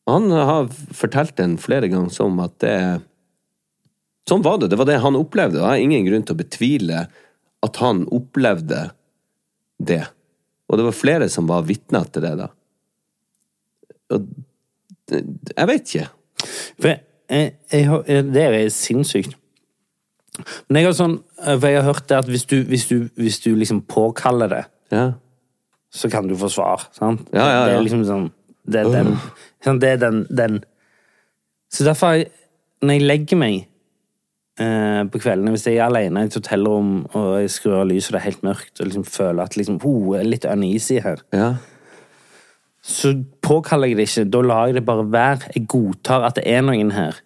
[0.09, 2.77] Han har fortalt den flere ganger som at det
[4.29, 4.69] Sånn var det.
[4.71, 5.57] Det var det han opplevde.
[5.59, 7.05] Og jeg har ingen grunn til å betvile
[7.65, 8.83] at han opplevde
[9.81, 10.03] det.
[10.69, 12.47] Og det var flere som var vitner til det, da.
[14.13, 14.29] Og
[15.11, 16.05] jeg vet ikke.
[16.77, 17.01] For jeg,
[17.33, 19.35] jeg, jeg, det er sinnssykt.
[20.69, 23.41] Men jeg har sånn For jeg har hørt det at hvis du, hvis du, hvis
[23.43, 24.63] du liksom påkaller det,
[24.95, 25.11] Ja.
[25.91, 26.85] Så kan du få svar.
[26.95, 27.27] Sant?
[27.35, 28.29] Ja, ja, Det er liksom sånn
[28.71, 29.15] Det er den,
[29.65, 30.59] sånn, det er den, den.
[31.71, 32.31] Så derfor, jeg-
[32.81, 33.67] når jeg legger meg
[34.59, 38.11] eh, på kveldene, hvis jeg er alene i et hotellrom og jeg skrur av lyset
[38.11, 40.99] og det er helt mørkt, og liksom føler at liksom, oh, jeg er litt uneasy
[41.01, 41.55] her, ja.
[42.83, 44.25] så påkaller jeg det ikke.
[44.31, 45.51] Da lar jeg det bare være.
[45.55, 47.19] Jeg godtar at det er noen her.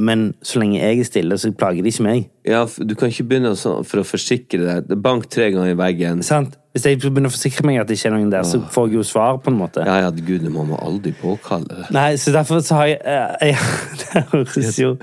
[0.00, 2.28] Men så lenge jeg er stille, så plager de ikke meg.
[2.48, 4.94] Ja, du kan ikke begynne sånn for å forsikre deg.
[5.04, 6.22] Bank tre ganger i veggen.
[6.26, 6.56] Sant?
[6.72, 9.00] Hvis jeg begynner å forsikre meg at det ikke er noen der, så får jeg
[9.00, 9.82] jo svar, på en måte.
[9.84, 11.88] Ja, ja, gud, det må man aldri påkalle.
[11.92, 13.58] Nei, så derfor så har jeg, Ja, jeg
[14.00, 14.94] Det høres jo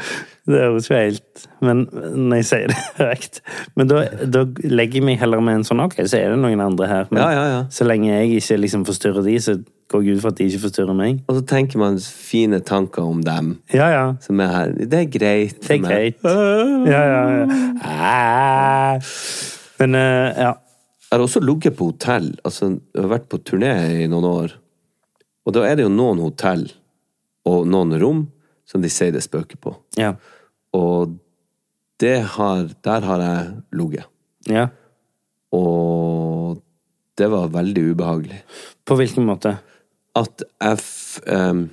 [0.48, 2.78] Det høres jo helt Men når jeg sier det
[3.10, 3.40] høyt
[3.76, 6.62] Men da, da legger jeg meg heller med en sånn Ok, så er det noen
[6.64, 7.10] andre her.
[7.12, 7.58] Men Ja, ja, ja.
[7.74, 9.58] så lenge jeg ikke liksom forstyrrer de, så
[9.92, 11.20] går jeg ut for at de ikke forstyrrer meg.
[11.32, 14.06] Og så tenker man fine tanker om dem Ja, ja.
[14.24, 14.72] som er her.
[14.84, 15.60] Det er greit.
[15.64, 16.24] Det er greit.
[16.28, 17.60] Ja, ja, ja.
[17.88, 19.12] Ah.
[19.80, 20.54] Men eh, ja.
[21.08, 22.34] Jeg har også ligget på hotell.
[22.44, 23.72] Altså, jeg har vært på turné
[24.04, 24.56] i noen år.
[25.48, 26.66] Og da er det jo noen hotell
[27.48, 28.26] og noen rom
[28.68, 29.72] som de sier det spøker på.
[29.96, 30.16] Ja.
[30.76, 31.16] Og
[32.02, 34.06] det har, der har jeg ligget.
[34.50, 34.68] ja.
[35.56, 36.62] Og
[37.18, 38.42] det var veldig ubehagelig.
[38.86, 39.56] På hvilken måte?
[40.16, 41.20] At f...
[41.26, 41.70] um,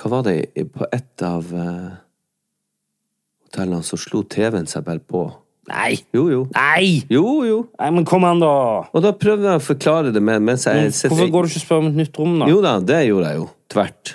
[0.00, 0.48] hva var det?
[0.72, 1.92] På et av uh,
[3.44, 5.26] hotellene så slo TV-en seg bare på.
[5.70, 5.92] Nei!
[6.16, 6.40] Jo, jo.
[6.56, 7.04] Nei!
[7.12, 7.58] Jo, jo.
[7.78, 8.54] Nei, men kom an, da!
[8.90, 11.60] Og da prøvde jeg å forklare det med, mens jeg men, Hvorfor går du ikke
[11.60, 12.48] og spør om et nytt rom, da?
[12.50, 13.46] Jo da, det gjorde jeg jo.
[13.70, 14.14] Tvert.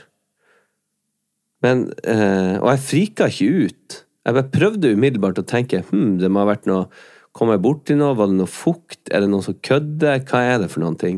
[1.65, 3.99] Men, eh, og jeg frika ikke ut.
[4.25, 6.87] Jeg bare prøvde umiddelbart å tenke hm, det må ha vært noe
[7.35, 8.13] Kom jeg borti noe?
[8.15, 9.09] Var det noe fukt?
[9.11, 10.21] Er det noen som kødder?
[10.23, 11.17] Hva er det for noen ting?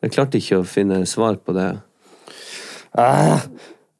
[0.00, 1.66] Jeg klarte ikke å finne svar på det.
[2.96, 3.44] Ah,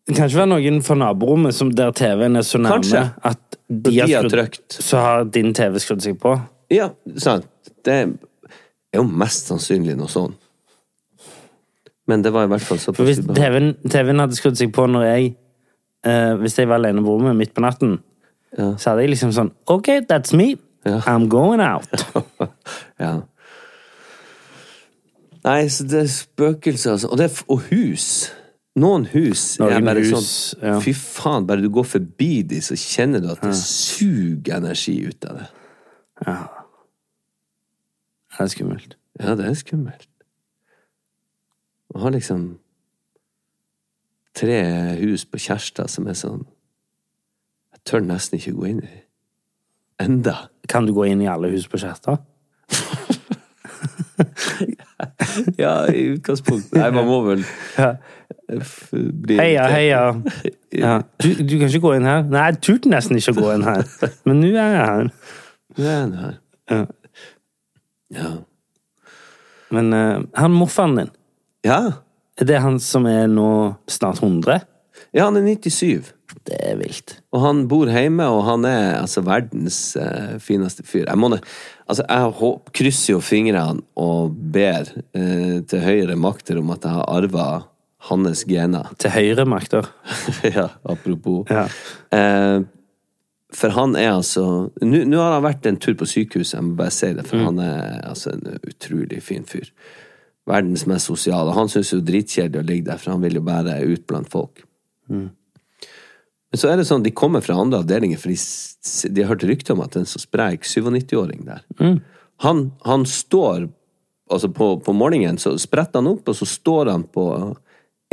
[0.09, 3.03] det kan ikke være noen fra naborommet som der TV-en er så nærme Kanskje.
[3.21, 4.79] at de, de har trykt.
[4.81, 6.33] så har din TV skrudd seg på.
[6.73, 6.89] Ja,
[7.21, 7.47] sant.
[7.85, 8.09] Det er
[8.97, 10.33] jo mest sannsynlig noe sånn.
[12.11, 13.21] Men det var i hvert fall For hvis.
[13.23, 15.31] TV-en TV hadde skrudd seg på når jeg
[16.05, 17.99] eh, Hvis jeg var alene på rommet midt på natten,
[18.59, 18.73] Ja.
[18.77, 20.57] så hadde jeg liksom sånn OK, that's me.
[20.85, 21.01] Ja.
[21.07, 21.89] I'm going out.
[23.01, 23.21] Ja.
[25.45, 27.09] Nei, så det er spøkelser, altså.
[27.09, 28.07] Og, det er, f- og hus.
[28.77, 30.75] Noen hus er Noen bare hus, sånn ja.
[30.85, 35.25] Fy faen, bare du går forbi de, så kjenner du at det suger energi ut
[35.31, 35.49] av det.
[38.31, 38.95] Det er skummelt.
[39.21, 40.07] Ja, det er skummelt.
[41.97, 42.45] Å ha liksom
[44.37, 44.61] tre
[45.01, 46.45] hus på Kjærstad som er sånn
[47.75, 48.97] Jeg tør nesten ikke gå inn i.
[50.01, 50.37] Enda.
[50.69, 52.21] Kan du gå inn i alle hus på Kjærstad?
[55.59, 56.75] Ja, i utgangspunktet.
[56.77, 57.45] Nei, man må vel
[59.25, 60.03] bli Heia, heia.
[60.83, 61.01] Ja.
[61.23, 62.23] Du, du kan ikke gå inn her?
[62.31, 63.83] Nei, jeg turte nesten ikke å gå inn her.
[64.29, 65.09] Men nå er jeg her.
[65.75, 66.37] Nå er han her.
[66.71, 66.85] Ja.
[68.15, 68.31] Ja.
[69.75, 71.11] Men uh, han morfaren din,
[71.67, 71.81] ja.
[72.39, 73.51] Er det han som er nå
[73.91, 74.63] snart 100?
[75.17, 76.13] Ja, han er 97.
[76.47, 77.17] Det er vilt.
[77.35, 81.09] Og han bor hjemme, og han er altså verdens eh, fineste fyr.
[81.09, 86.71] Jeg, må, altså, jeg håp, krysser jo fingrene og ber eh, til høyere makter om
[86.75, 87.49] at jeg har arva
[88.09, 88.93] hans gener.
[89.03, 89.91] Til høyre makter.
[90.47, 91.51] ja, apropos.
[91.51, 91.67] Ja.
[92.17, 92.63] Eh,
[93.51, 96.95] for han er altså Nå har han vært en tur på sykehuset, jeg må bare
[96.95, 99.67] si det, for han er altså en utrolig fin fyr.
[100.49, 101.53] Verdens mest sosiale.
[101.57, 104.65] Han syns jo dritkjedelig å ligge der, for han vil jo bare ut blant folk.
[106.51, 108.39] Men så er det sånn, de kommer fra andre avdelinger, for de,
[109.15, 111.67] de har hørt rykter om at det er en så sprek 97-åring der.
[112.47, 113.69] Han, han står
[114.31, 117.25] Altså, på, på morgenen så spretter han opp, og så står han på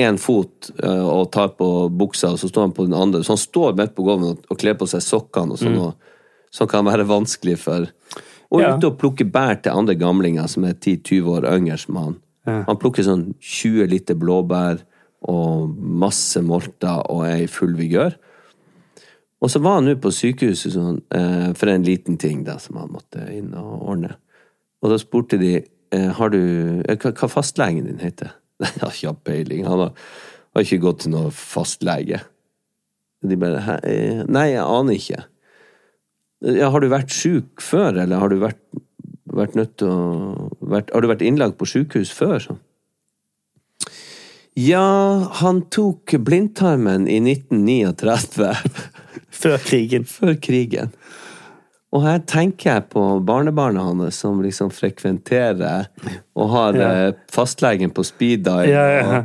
[0.01, 3.21] én fot eh, og tar på buksa, og så står han på den andre.
[3.21, 6.58] Så han står midt på gulvet og, og kler på seg sokkene og sånn, og
[6.58, 7.85] sånn kan være vanskelig for
[8.52, 8.75] Og Ja.
[8.77, 12.15] ute og plukker bær til andre gamlinger som er 10-20 år yngre som han.
[12.48, 14.79] Han plukker sånn 20 liter blåbær
[15.27, 18.13] og masse molter og er i full vigør.
[19.41, 22.77] Og så var han nå på sykehuset sånn, eh, for en liten ting da, som
[22.77, 24.15] han måtte inn og ordne.
[24.81, 25.52] Og da spurte de
[25.91, 28.31] eh, har du, eh, hva, fastlegen din heter.
[28.62, 29.65] Nei, Jeg har ikke peiling.
[29.67, 29.91] Han har,
[30.56, 32.21] har ikke gått til noen fastlege.
[33.27, 33.79] De bare
[34.29, 35.25] Nei, jeg aner ikke.
[36.46, 38.60] Ja, har du vært sjuk før, eller har du vært,
[39.33, 42.38] vært nødt til å vært, Har du vært innlagt på sjukehus før?
[42.44, 42.60] sånn?
[44.58, 48.54] Ja, han tok blindtarmen i 1939.
[49.38, 50.06] Før krigen.
[50.10, 50.90] Før krigen.
[51.94, 55.85] Og her tenker jeg på barnebarna hans som liksom frekventerer
[56.35, 56.90] og har Ja.
[57.08, 59.19] eh, fastlegen på speed dial Ja, ja.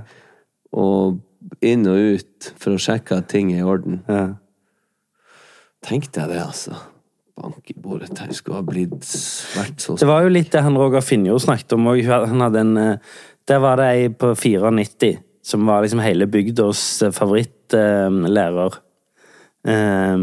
[0.73, 4.03] Og, og inn og ut for å sjekke at ting er i orden.
[4.09, 4.35] Ja.
[5.83, 6.77] Tenkte jeg det, altså.
[7.37, 8.12] Bank i bordet.
[8.18, 9.07] Jeg skulle ha blitt
[9.57, 11.89] vært så Det var jo litt det han Roger Finjo snakket om.
[11.89, 12.05] òg.
[12.05, 12.97] Han hadde en, eh,
[13.49, 18.78] der var det ei på 94 som var liksom hele bygdas favorittlærer.
[19.66, 20.16] Eh,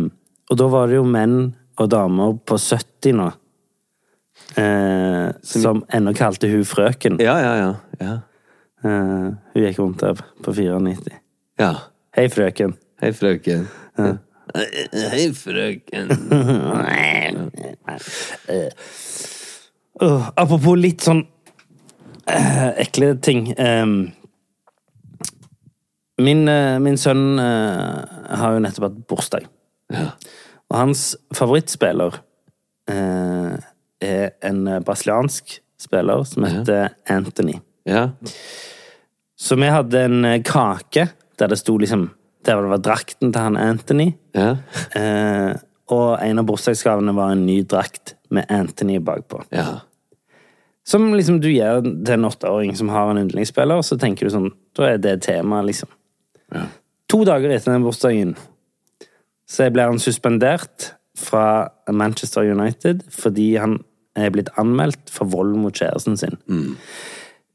[0.50, 3.30] og da var det jo menn og damer på 70 nå.
[4.56, 7.20] Eh, som ennå kalte hun frøken.
[7.20, 7.74] Ja, ja, ja.
[8.00, 8.16] ja.
[8.84, 11.20] Eh, hun gikk rundt der på 94.
[11.60, 11.74] ja.
[12.16, 12.74] Hei, frøken.
[13.00, 13.68] Hei, frøken.
[14.56, 16.10] Hei, frøken.
[20.00, 21.22] Uh, apropos litt sånn
[22.30, 23.52] uh, ekle ting.
[23.60, 23.98] Um,
[26.24, 29.48] min, uh, min sønn eh, har jo nettopp hatt bursdag.
[29.94, 30.10] Ja.
[30.70, 31.04] Og hans
[31.36, 32.20] favorittspiller
[32.90, 37.60] er en brasiliansk spiller som heter Anthony.
[37.88, 38.10] Ja.
[39.40, 41.08] Så vi hadde en kake
[41.40, 42.10] der det sto liksom
[42.46, 44.14] Der det var drakten til han Anthony.
[44.36, 44.56] Ja.
[44.96, 45.58] Eh,
[45.90, 49.42] og en av bursdagsgavene var en ny drakt med Anthony bakpå.
[49.52, 49.82] Ja.
[50.88, 54.52] Som liksom du gir til en åtteåring som har en yndlingsspiller, så tenker du sånn
[54.78, 55.90] Da er det temaet, liksom.
[57.10, 58.38] To dager etter den bursdagen
[59.50, 63.80] så ble han suspendert fra Manchester United fordi han
[64.18, 66.38] er blitt anmeldt for vold mot kjæresten sin.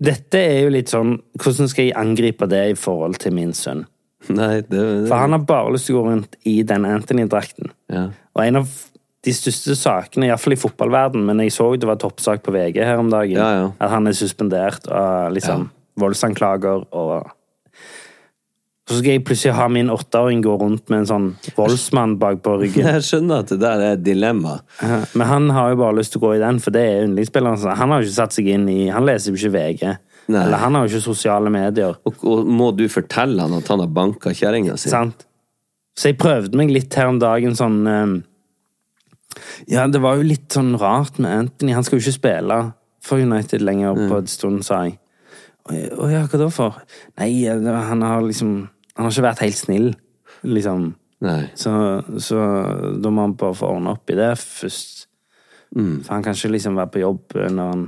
[0.04, 3.84] Dette er jo litt sånn Hvordan skal jeg angripe det i forhold til min sønn?
[4.32, 7.70] Nei, det, det For han har bare lyst til å gå rundt i den Anthony-drakten.
[7.92, 8.08] ja.
[8.34, 8.68] Og en av
[9.24, 12.98] de største sakene, iallfall i fotballverden, men jeg så det var toppsak på VG her
[13.00, 13.68] om dagen, Ja, ja.
[13.80, 15.68] at han er suspendert av liksom
[16.00, 17.30] voldsanklager og
[18.84, 22.58] Så skal jeg plutselig ha min åtteåring gå rundt med en sånn voldsmann bak på
[22.60, 22.84] ryggen.
[22.98, 24.58] Jeg skjønner at det der er et dilemma.
[25.16, 27.62] Men han har jo bare lyst til å gå i den, for det er yndlingsspilleren.
[27.80, 29.94] Han har jo ikke satt seg inn i Han leser jo ikke VG.
[30.26, 30.40] Nei.
[30.46, 31.98] Eller han har jo ikke sosiale medier.
[32.08, 34.92] Og, og må du fortelle han at han har banka kjerringa si?
[34.92, 35.26] Sant?
[35.94, 38.14] Så jeg prøvde meg litt her om dagen sånn um,
[39.70, 41.74] Ja, det var jo litt sånn rart med Anthony.
[41.76, 42.58] Han skal jo ikke spille
[43.04, 44.98] for United lenger på en stund, sa jeg.
[45.64, 46.80] Å ja, hva da for?
[47.20, 48.52] Nei, han har liksom
[48.94, 49.88] Han har ikke vært helt snill,
[50.46, 50.92] liksom.
[51.58, 51.72] Så,
[52.20, 52.40] så
[53.00, 55.08] da må han bare få ordne opp i det først.
[55.74, 57.86] For han kan ikke liksom være på jobb når han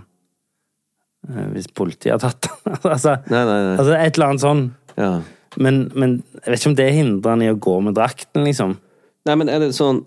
[1.26, 2.76] Hvis politiet har tatt den.
[2.94, 3.76] altså, Nei, nei, nei.
[3.76, 4.64] altså et eller annet sånn.
[4.96, 5.12] Ja.
[5.56, 8.76] Men, men jeg vet ikke om det hindrer han i å gå med drakten, liksom.
[9.26, 10.04] Nei, men er det sånn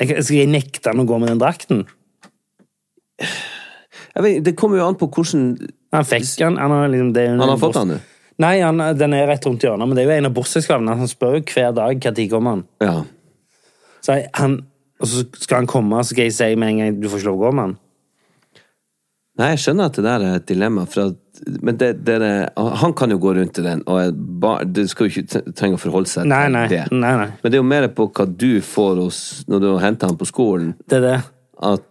[0.00, 1.84] Jeg, skal jeg nekte han å gå med den drakten?
[4.18, 5.44] vet, Det kommer jo an på hvordan
[5.94, 6.58] Han fikk han.
[6.58, 8.08] Han har, liksom, det Han har fått den, du?
[8.42, 10.96] Nei, han, den er rett rundt hjørnet, men det er jo en av bursdagsgavene.
[10.98, 12.62] Han spør jo hver dag når kommer han.
[12.82, 12.94] Ja.
[14.02, 14.56] Så jeg, han.
[15.02, 17.28] Og så skal han komme, så skal jeg si med en gang du får ikke
[17.28, 17.76] lov å gå med han.
[19.40, 22.50] Nei, jeg skjønner at det der er et dilemma, for at, men det, det er,
[22.82, 25.80] han kan jo gå rundt i den, og bar, du skal jo ikke trenge å
[25.80, 26.66] forholde seg Nei, til nei.
[26.68, 26.82] det.
[26.92, 27.30] nei, nei.
[27.40, 30.28] Men det er jo mer på hva du får hos, når du henter han på
[30.28, 31.16] skolen, Det er det.
[31.64, 31.88] at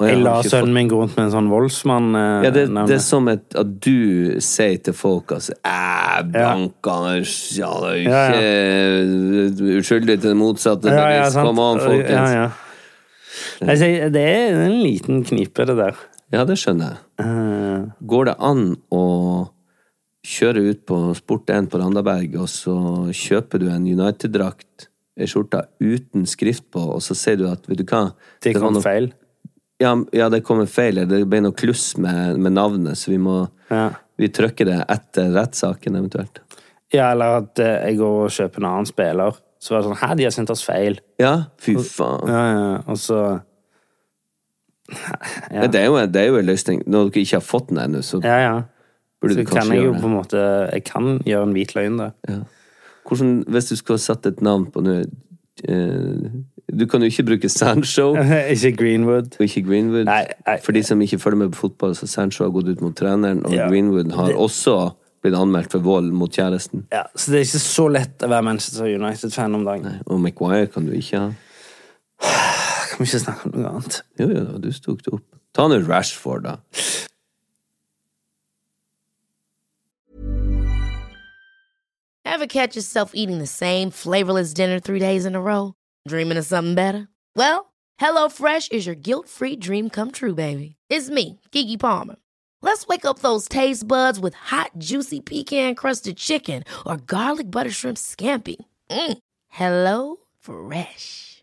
[0.00, 2.10] Jeg har lar sønnen fått- min gå rundt med en sånn voldsmann.
[2.18, 6.96] eh, ja, det, det er som et, at du sier til folk altså, Æ, banka
[7.04, 11.46] han ja, det er Ja, ikke uskyldig til det motsatte ja, ja, sant.
[11.46, 12.34] Kom an, folkens.
[12.34, 12.50] Ja, ja.
[13.60, 15.94] Jeg det er en liten knipe, det der.
[16.32, 16.98] Ja, det skjønner jeg.
[17.24, 18.64] Eh, Går det an
[18.94, 19.04] å
[20.26, 22.74] kjøre ut på Sport1 på Randaberg, og så
[23.16, 24.88] kjøper du en United-drakt,
[25.20, 28.04] ei skjorte uten skrift på, og så sier du at, vet du hva
[28.44, 29.10] det kom noe- feil.
[29.80, 33.48] Ja, ja, det kommer feil, det ble noe kluss med, med navnet, så vi må
[33.70, 33.90] Ja.
[34.20, 36.40] vi trykker det etter rettssaken, eventuelt.
[36.92, 39.36] ja, eller at eh, jeg går og kjøper en annen spiller.
[39.60, 40.98] Så var det sånn Hæ, de har sendt oss feil.
[41.20, 42.28] Ja, fy faen.
[42.28, 43.40] Ja, ja, og så
[45.52, 45.66] Ja.
[45.66, 46.82] Det, er jo, det er jo en løsning.
[46.86, 48.54] Når dere ikke har fått den ennå, så Ja, ja.
[49.22, 51.74] burde Så du kan kanskje jeg jo på en måte Jeg kan gjøre en hvit
[51.74, 52.10] løgn, da.
[53.08, 55.00] Hvordan, hvis du skulle satt et navn på noe
[55.68, 56.30] eh,
[56.72, 58.14] Du kan jo ikke bruke Sancho.
[58.54, 59.36] ikke Greenwood.
[59.38, 60.04] og ikke Greenwood.
[60.06, 60.58] Nei, nei.
[60.62, 63.44] For de som ikke følger med på fotball, så Sancho har gått ut mot treneren,
[63.44, 63.68] og Ja.
[63.68, 64.90] Greenwood har Det- også
[65.22, 66.84] blitt anmeldt for vold mot kjæresten.
[66.92, 69.98] Ja, så det er ikke så lett å være Manchester United-fan om dagen.
[70.06, 71.30] Og Maguire kan du ikke ha.
[72.90, 74.02] Kan vi ikke snakke om noe annet?
[74.18, 75.26] Jo, jo, da, du tok det opp.
[75.54, 76.56] Ta nå Rashford, da.
[82.24, 85.74] Ever catch yourself eating the same flavorless dinner three days in a row?
[86.08, 87.08] Dreaming of something better?
[87.36, 90.76] Well, HelloFresh is your guilt free dream come true, baby.
[90.88, 92.16] It's me, Kiki Palmer.
[92.62, 97.70] Let's wake up those taste buds with hot, juicy pecan crusted chicken or garlic butter
[97.70, 98.56] shrimp scampi.
[98.90, 99.18] Mm.
[99.48, 101.42] Hello Fresh.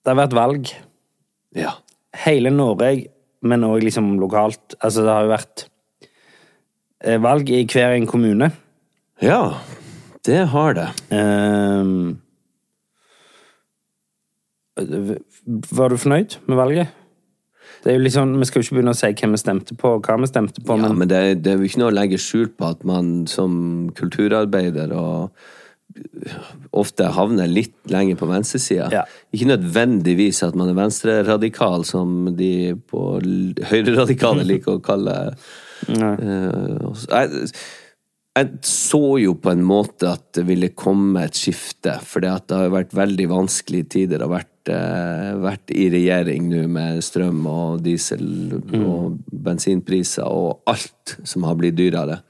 [0.00, 0.70] Det har vært valg.
[1.56, 1.74] Ja.
[2.24, 2.92] Hele Norge,
[3.46, 4.76] men òg liksom lokalt.
[4.80, 5.66] Altså, det har jo vært
[7.04, 8.50] eh, valg i hver en kommune.
[9.20, 9.42] Ja,
[10.24, 10.88] det har det.
[11.12, 12.20] Um,
[15.76, 16.96] var du fornøyd med valget?
[17.84, 19.94] Det er jo liksom, Vi skal jo ikke begynne å si hvem vi stemte på,
[19.96, 21.96] og hva vi stemte på, Ja, men, men det, det er jo ikke noe å
[21.96, 23.54] legge skjul på at man som
[23.96, 25.48] kulturarbeider og
[26.76, 28.88] ofte havner litt lenger på venstresida.
[28.94, 29.04] Ja.
[29.34, 33.04] Ikke nødvendigvis at man er venstreradikal, som de på
[33.72, 35.16] høyreradikale liker å kalle
[35.88, 36.12] Nei.
[36.20, 37.46] jeg,
[38.38, 42.70] jeg så jo på en måte at det ville komme et skifte, for det har
[42.72, 44.20] vært veldig vanskelige tider.
[44.20, 50.62] Det har vært, eh, vært i regjering nå med strøm og diesel og bensinpriser og
[50.70, 52.20] alt som har blitt dyrere.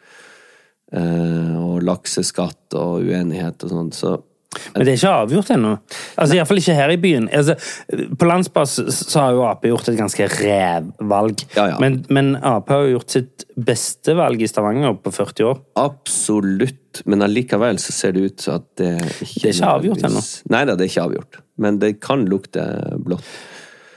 [0.91, 3.95] Eh, og lakseskatt og uenighet og sånn.
[3.95, 4.17] Så
[4.75, 5.69] men det er ikke avgjort ennå.
[6.19, 7.29] Altså, Iallfall ikke her i byen.
[7.31, 7.55] Altså,
[8.19, 11.45] på landsbasis så har jo Ap gjort et ganske rævvalg.
[11.55, 11.77] Ja, ja.
[11.83, 15.63] Men, men Ap har jo gjort sitt beste valg i Stavanger på 40 år.
[15.79, 17.05] absolutt.
[17.07, 20.25] Men allikevel så ser det ut som at det ikke Det er ikke avgjort ennå.
[20.51, 21.41] Nei da, det er ikke avgjort.
[21.63, 22.67] Men det kan lukte
[23.07, 23.31] blått.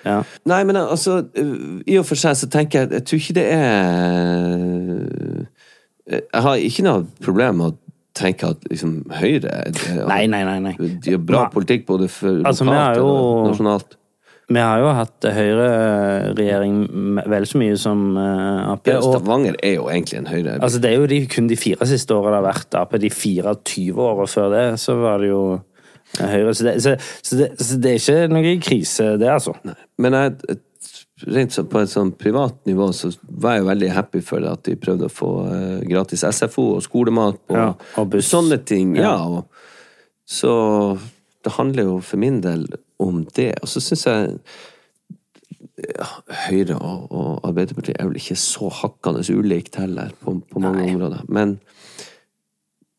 [0.05, 0.19] Ja.
[0.51, 1.23] Nei, men altså,
[1.87, 5.45] i og for seg så tenker jeg Jeg tror ikke det er
[6.09, 7.77] Jeg har ikke noe problem med å
[8.13, 10.59] tenke at liksom Høyre det- Nei, nei, nei.
[10.59, 10.73] nei.
[10.77, 11.51] De har bra Nei.
[11.55, 13.95] politikk både for Altså, lokalt jo- og nasjonalt.
[14.53, 16.75] Vi har jo hatt høyreregjering
[17.31, 18.87] vel så mye som eh, Ap.
[18.91, 20.57] Ja, Stavanger er jo egentlig en høyre...
[20.59, 22.97] altså, det er jo de, kun de fire siste årene det har vært Ap.
[23.01, 25.41] De 24 åra før det, så var det jo
[26.19, 26.53] eh, Høyre.
[26.53, 29.55] Så det, så, så, det, så det er ikke noe krise, det, altså.
[29.97, 30.59] Men jeg,
[31.27, 34.63] rent så på et sånn privat nivå så var jeg jo veldig happy for at
[34.67, 37.69] de prøvde å få eh, gratis SFO og skolemat og, Ja,
[38.01, 38.95] og sånne ting.
[38.99, 39.15] Ja.
[39.23, 39.47] Og,
[40.29, 40.53] så
[41.43, 42.67] det handler jo for min del
[43.03, 43.53] om det.
[43.61, 44.37] Og så syns jeg
[45.83, 46.07] ja,
[46.47, 51.25] Høyre og, og Arbeiderpartiet er vel ikke så hakkende ulikt heller, på, på mange områder.
[51.27, 51.57] Men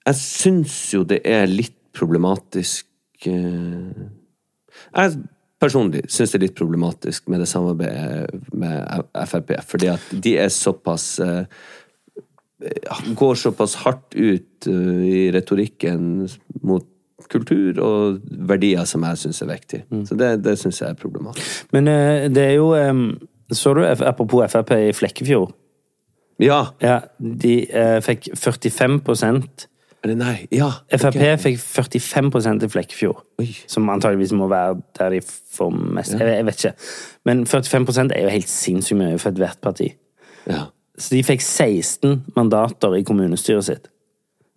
[0.04, 2.88] jeg syns jo det er litt problematisk
[3.30, 4.04] eh,
[4.90, 5.14] Jeg
[5.64, 10.52] personlig syns det er litt problematisk med det samarbeidet med Frp, fordi at de er
[10.52, 11.44] såpass eh,
[13.18, 16.28] Går såpass hardt ut eh, i retorikken
[16.64, 16.86] mot
[17.32, 19.80] kultur og verdier som jeg syns er viktig.
[20.08, 21.66] Så det, det syns jeg er problematisk.
[21.74, 22.72] Men eh, det er jo
[23.52, 25.52] Så du, apropos Frp i Flekkefjord?
[26.40, 26.74] Ja!
[26.82, 27.66] Ja, de
[28.02, 29.68] fikk 45 Eller
[30.12, 30.34] nei.
[30.52, 30.68] Ja!
[30.92, 31.36] Frp okay.
[31.40, 33.22] fikk 45% i Flekkefjord.
[33.40, 33.48] Oi.
[33.70, 36.16] Som antageligvis må være der de får mest.
[36.18, 36.88] Jeg, jeg vet ikke.
[37.24, 39.88] Men 45% er jo helt sinnssykt mye for ethvert parti.
[40.44, 40.66] Ja.
[41.00, 43.88] Så de fikk 16 mandater i kommunestyret sitt.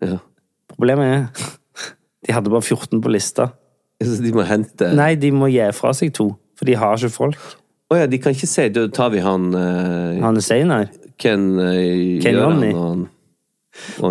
[0.04, 0.20] ja.
[0.68, 1.48] Problemet er
[2.28, 3.48] de hadde bare 14 på lista.
[4.04, 6.28] Så de må hente Nei, de må gi fra seg to,
[6.60, 7.39] for de har ikke folk.
[7.88, 10.89] Å ja, de kan ikke si Da tar vi han uh, Han er Steinar.
[11.18, 13.08] Ken uh, Ken Gjøran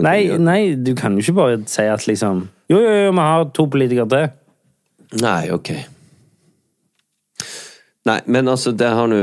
[0.02, 3.44] Nei, nei, du kan jo ikke bare si at liksom Jo, jo, jo, vi har
[3.54, 4.26] to politikere til.
[5.22, 5.70] Nei, ok.
[8.06, 9.20] Nei, men altså, det har nå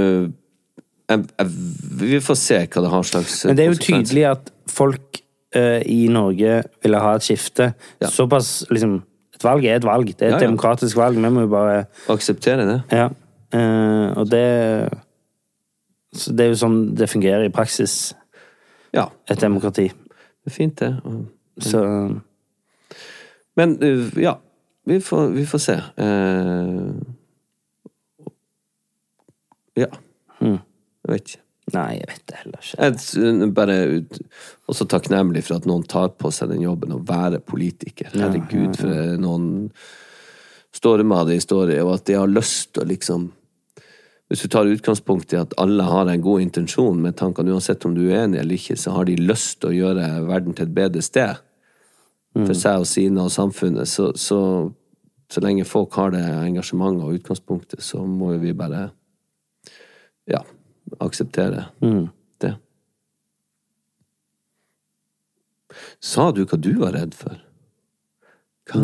[2.03, 5.19] Vi får se hva det har slags Men det er jo tydelig at folk
[5.55, 7.73] uh, i Norge ville ha et skifte.
[8.01, 8.09] Ja.
[8.11, 9.01] Såpass, liksom
[9.35, 10.07] Et valg er et valg.
[10.07, 10.45] Det er et Ja, ja.
[10.47, 11.19] demokratisk valg.
[11.19, 12.79] Vi må jo bare Akseptere det.
[12.91, 13.09] Ja.
[13.53, 14.45] Uh, og det
[16.13, 18.13] så Det er jo sånn det fungerer i praksis,
[18.93, 19.87] Ja, et demokrati.
[20.43, 20.91] Det er fint, det.
[21.63, 21.81] Så
[23.55, 24.37] Men uh, ja,
[24.83, 25.77] vi får, vi får se.
[25.97, 26.91] Uh,
[29.79, 29.89] ja.
[30.41, 30.59] Mm.
[31.03, 31.43] Jeg vet ikke.
[31.73, 32.87] Nei, jeg vet det heller ikke.
[33.23, 33.75] Jeg bare
[34.67, 38.11] også takknemlig for at noen tar på seg den jobben å være politiker.
[38.11, 39.47] Herregud, for det noen
[40.75, 43.29] stormer de står i, og at de har lyst til å liksom
[44.31, 47.93] Hvis du tar utgangspunkt i at alle har en god intensjon med tankene, uansett om
[47.95, 50.77] du er enig eller ikke, så har de lyst til å gjøre verden til et
[50.77, 51.41] bedre sted
[52.33, 54.39] for seg og sine og samfunnet, så, så
[55.33, 58.89] så lenge folk har det engasjementet og utgangspunktet, så må jo vi bare
[60.29, 60.43] ja,
[61.01, 61.69] akseptere
[62.43, 62.53] det.
[66.03, 67.39] Sa du hva du var redd for?
[68.69, 68.83] Hva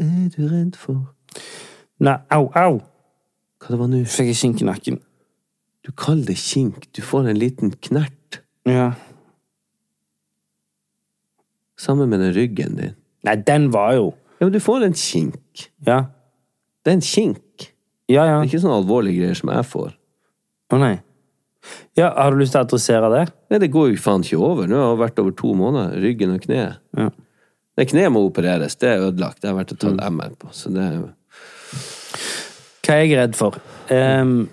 [0.00, 1.04] er du redd for?
[2.02, 2.80] Nei, au, au!
[3.62, 4.02] Hva det var nå?
[4.10, 4.98] Fikk jeg kink i nakken.
[5.86, 6.88] Du kaller det kink.
[6.94, 8.40] Du får en liten knert.
[8.66, 8.92] Ja.
[11.78, 12.98] Sammen med den ryggen din.
[13.26, 15.68] Nei, den var jo Ja, men du får en kink.
[15.86, 16.08] Ja.
[16.82, 17.68] Det er en kink.
[18.10, 18.40] Ja, ja.
[18.40, 19.92] Det er ikke sånne alvorlige greier som jeg får.
[20.74, 20.96] Å nei.
[21.94, 23.22] Ja, har du lyst til å adressere det?
[23.52, 24.66] Nei, det går jo faen ikke over.
[24.66, 25.94] Nå har det vært over to måneder.
[26.02, 26.82] Ryggen og kneet.
[26.98, 27.10] Ja.
[27.78, 28.74] Det kneet må opereres.
[28.82, 29.38] Det er ødelagt.
[29.44, 30.50] Det har vært å ta MR på.
[30.50, 31.06] Så det er jo
[32.92, 33.54] Hva er jeg redd for?
[33.88, 34.50] Um,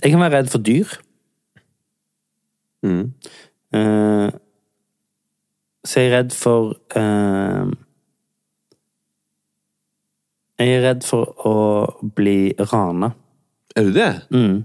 [0.00, 0.94] jeg kan være redd for dyr.
[2.82, 3.12] mm.
[3.72, 4.30] Uh,
[5.84, 7.68] så jeg er redd for uh,
[10.60, 11.54] Jeg er redd for å
[12.16, 13.10] bli rana.
[13.76, 14.10] Er du det?
[14.30, 14.62] Mm.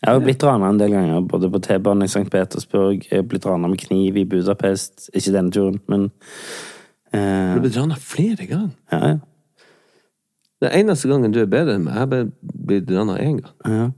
[0.00, 2.26] Jeg har jo blitt rana en del ganger, både på T-banen i St.
[2.32, 5.12] Petersburg, jeg har blitt rana med kniv i Budapest.
[5.14, 6.10] Ikke denne turen, men
[7.14, 8.74] uh, Du blitt rana flere ganger.
[8.90, 9.22] ja, ja.
[10.64, 12.30] Den eneste gangen du er bedre enn meg, jeg bare
[12.70, 13.54] blitt rana én gang.
[13.68, 13.90] ja.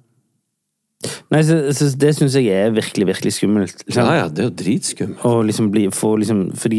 [1.31, 3.83] Nei, så, så det syns jeg er virkelig, virkelig skummelt.
[3.85, 4.07] liksom.
[4.09, 5.25] Ja ja, det er jo dritskummelt.
[5.29, 6.79] Og liksom bli, få liksom Fordi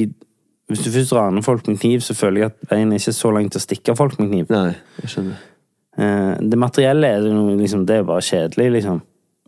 [0.67, 3.29] hvis du først raner folk med kniv, så føler jeg at veien er ikke så
[3.31, 4.49] langt til å stikke folk med kniv.
[4.51, 4.73] Nei,
[5.03, 5.37] jeg skjønner.
[6.01, 8.99] Eh, det materielle er noe, liksom, det er bare kjedelig, liksom.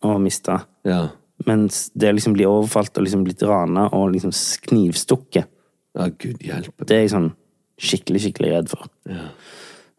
[0.08, 0.56] Å miste.
[0.88, 1.02] Ja.
[1.50, 4.32] Mens det å liksom bli overfalt og liksom blitt rana og liksom
[4.70, 5.50] knivstukket,
[5.98, 6.86] Ja, gud hjelpe.
[6.88, 7.32] det er jeg sånn
[7.80, 8.88] skikkelig, skikkelig redd for.
[9.10, 9.28] Eh,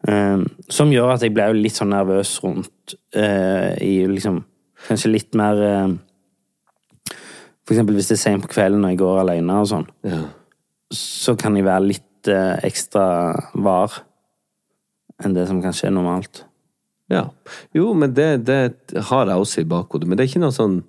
[0.01, 4.41] som gjør at jeg ble litt sånn nervøs rundt eh, i liksom
[4.81, 5.91] Kanskje litt mer eh,
[7.61, 9.85] For eksempel hvis det er sent på kvelden og jeg går alene og sånn.
[10.01, 10.23] Ja.
[10.91, 13.03] så kan jeg være litt eh, ekstra
[13.53, 14.01] var
[15.21, 16.47] enn det som kanskje er normalt.
[17.13, 17.27] ja.
[17.77, 20.09] Jo, men det, det har jeg også i bakhodet.
[20.09, 20.81] Men det er ikke noe sånn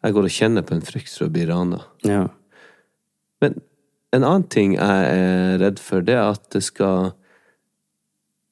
[0.00, 1.82] jeg går og kjenner på en frykt for å bli rana.
[2.06, 2.24] Ja.
[3.42, 3.60] Men
[4.14, 7.12] en annen ting jeg er redd for, det er at det skal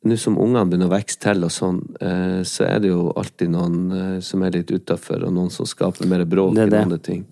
[0.07, 3.51] Nå som ungene begynner å vokse til og sånn, eh, så er det jo alltid
[3.51, 7.25] noen eh, som er litt utafor, og noen som skaper mer bråk enn andre ting.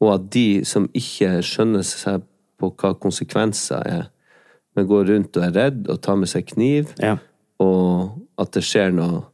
[0.00, 2.24] Og at de som ikke skjønner seg
[2.60, 4.08] på hva konsekvenser er,
[4.74, 7.18] men går rundt og er redd og tar med seg kniv, Ja.
[7.60, 9.26] og at det skjer noe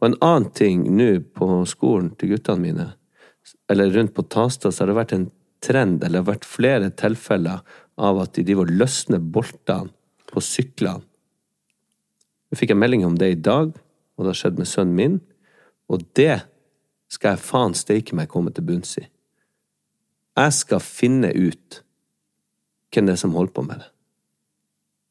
[0.00, 2.86] Og en annen ting nå på skolen til guttene mine,
[3.68, 5.26] eller rundt på Tasta, så har det vært en
[5.60, 7.60] trend, eller det har vært flere tilfeller
[7.98, 9.92] av at de driver og løsner boltene
[10.32, 11.04] på syklene.
[12.50, 13.72] Jeg fikk en melding om det i dag,
[14.16, 15.18] og det har skjedd med sønnen min,
[15.90, 16.44] og det
[17.12, 19.04] skal jeg faen steike meg komme til bunns i.
[20.36, 21.82] Jeg skal finne ut
[22.92, 23.90] hvem det er som holder på med det.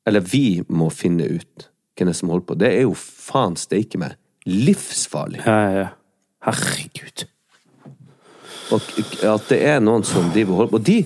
[0.06, 2.58] Eller vi må finne ut hvem det er som holder på.
[2.62, 5.42] Det er jo faen steike meg livsfarlig.
[5.46, 5.88] Ja, ja, ja.
[6.46, 7.26] Herregud.
[8.74, 8.82] Og
[9.26, 10.82] at det er noen som driver og holder på.
[10.82, 10.98] Og de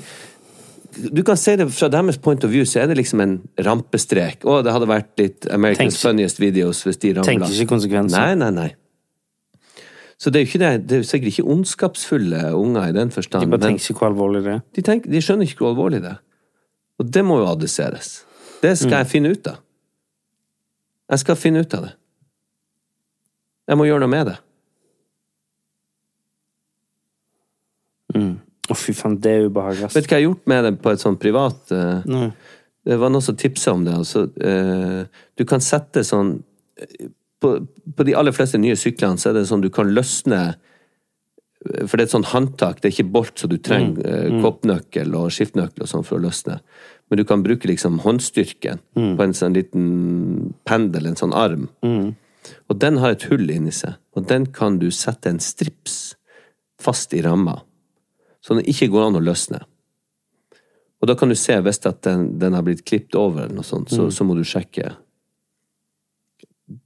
[1.13, 3.33] Du kan se det fra deres point of view, så er det liksom en
[3.65, 4.41] rampestrek.
[4.49, 7.27] Å, det hadde vært litt Americans Tenk- Funniest Videos hvis de ramla.
[7.29, 8.17] Tenker ikke konsekvenser.
[8.17, 8.69] Nei, nei, nei.
[10.19, 13.11] Så det er jo ikke det, det er jo sikkert ikke ondskapsfulle unger i den
[13.15, 13.45] forstand.
[13.45, 14.63] De bare tenker ikke hvor alvorlig det er.
[14.75, 16.19] De, tenker, de skjønner ikke hvor alvorlig det er.
[16.99, 18.09] Og det må jo adresseres.
[18.59, 19.61] Det skal jeg finne ut av.
[21.13, 21.93] Jeg skal finne ut av det.
[23.69, 24.35] Jeg må gjøre noe med det.
[28.69, 29.87] Å, fy faen, det er ubehagelig.
[29.89, 29.95] ass.
[29.97, 32.31] Vet du hva jeg har gjort med det på et sånn privat eh, Nei.
[32.89, 33.93] Det var noen som tipsa om det.
[33.99, 36.35] Altså, eh, du kan sette sånn
[36.79, 37.09] eh,
[37.41, 37.51] på,
[37.95, 41.97] på de aller fleste nye syklene så er det sånn du kan løsne eh, For
[41.97, 45.29] det er et sånn håndtak, det er ikke bolt, så du trenger eh, koppnøkkel og
[45.35, 46.59] skiftenøkkel og sånn for å løsne.
[47.09, 48.79] Men du kan bruke liksom håndstyrken
[49.17, 51.67] på en sånn liten pendel, en sånn arm.
[52.69, 56.15] Og den har et hull inni seg, og den kan du sette en strips
[56.79, 57.57] fast i ramma,
[58.49, 59.59] så den ikke går an å løsne.
[60.99, 63.67] Og da kan du se, hvis at den, den har blitt klippet over, eller noe
[63.67, 64.89] sånt, så, så må du sjekke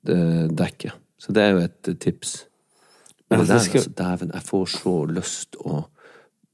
[0.10, 0.94] eh, dekket.
[1.18, 2.34] Så det er jo et eh, tips.
[3.30, 5.84] Men Ja, det det der, skal- altså, dæven, jeg får så lyst å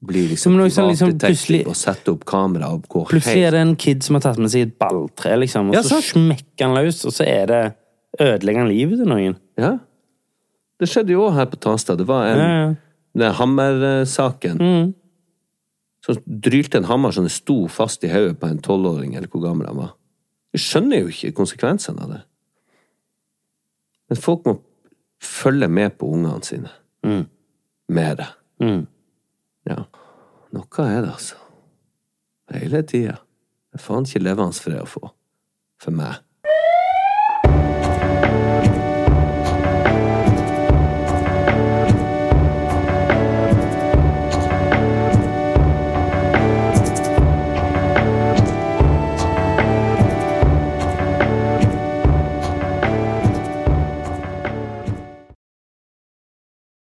[0.00, 3.60] bli liksom privatdetektiv liksom plutselig- og sette opp kamera og gå helt Plutselig er det
[3.60, 6.74] en kid som har tatt med seg et balltre, liksom, og Ja, så smekker han
[6.78, 7.74] løs, og så er det
[8.20, 9.36] ødelegger han livet til noen.
[9.60, 9.74] Ja.
[10.80, 11.94] Det skjedde jo òg her på Tasta.
[11.96, 12.74] Det var en Ja,
[13.20, 13.32] ja.
[13.36, 14.56] Hammersaken.
[14.56, 14.94] Mm.
[16.04, 19.44] Så drylte en hammer som den sto fast i hodet på en tolvåring, eller hvor
[19.44, 19.94] gammel han var.
[20.52, 22.20] Vi skjønner jo ikke konsekvensene av det.
[24.10, 24.56] Men folk må
[25.22, 26.72] følge med på ungene sine.
[27.06, 27.26] Mm.
[27.88, 28.30] Med det.
[28.62, 28.86] Mm.
[29.68, 29.84] Ja.
[30.56, 31.36] Noe er det, altså.
[32.50, 33.20] Hele tida.
[33.70, 35.12] Det er faen ikke levende fred å få.
[35.80, 36.24] For meg.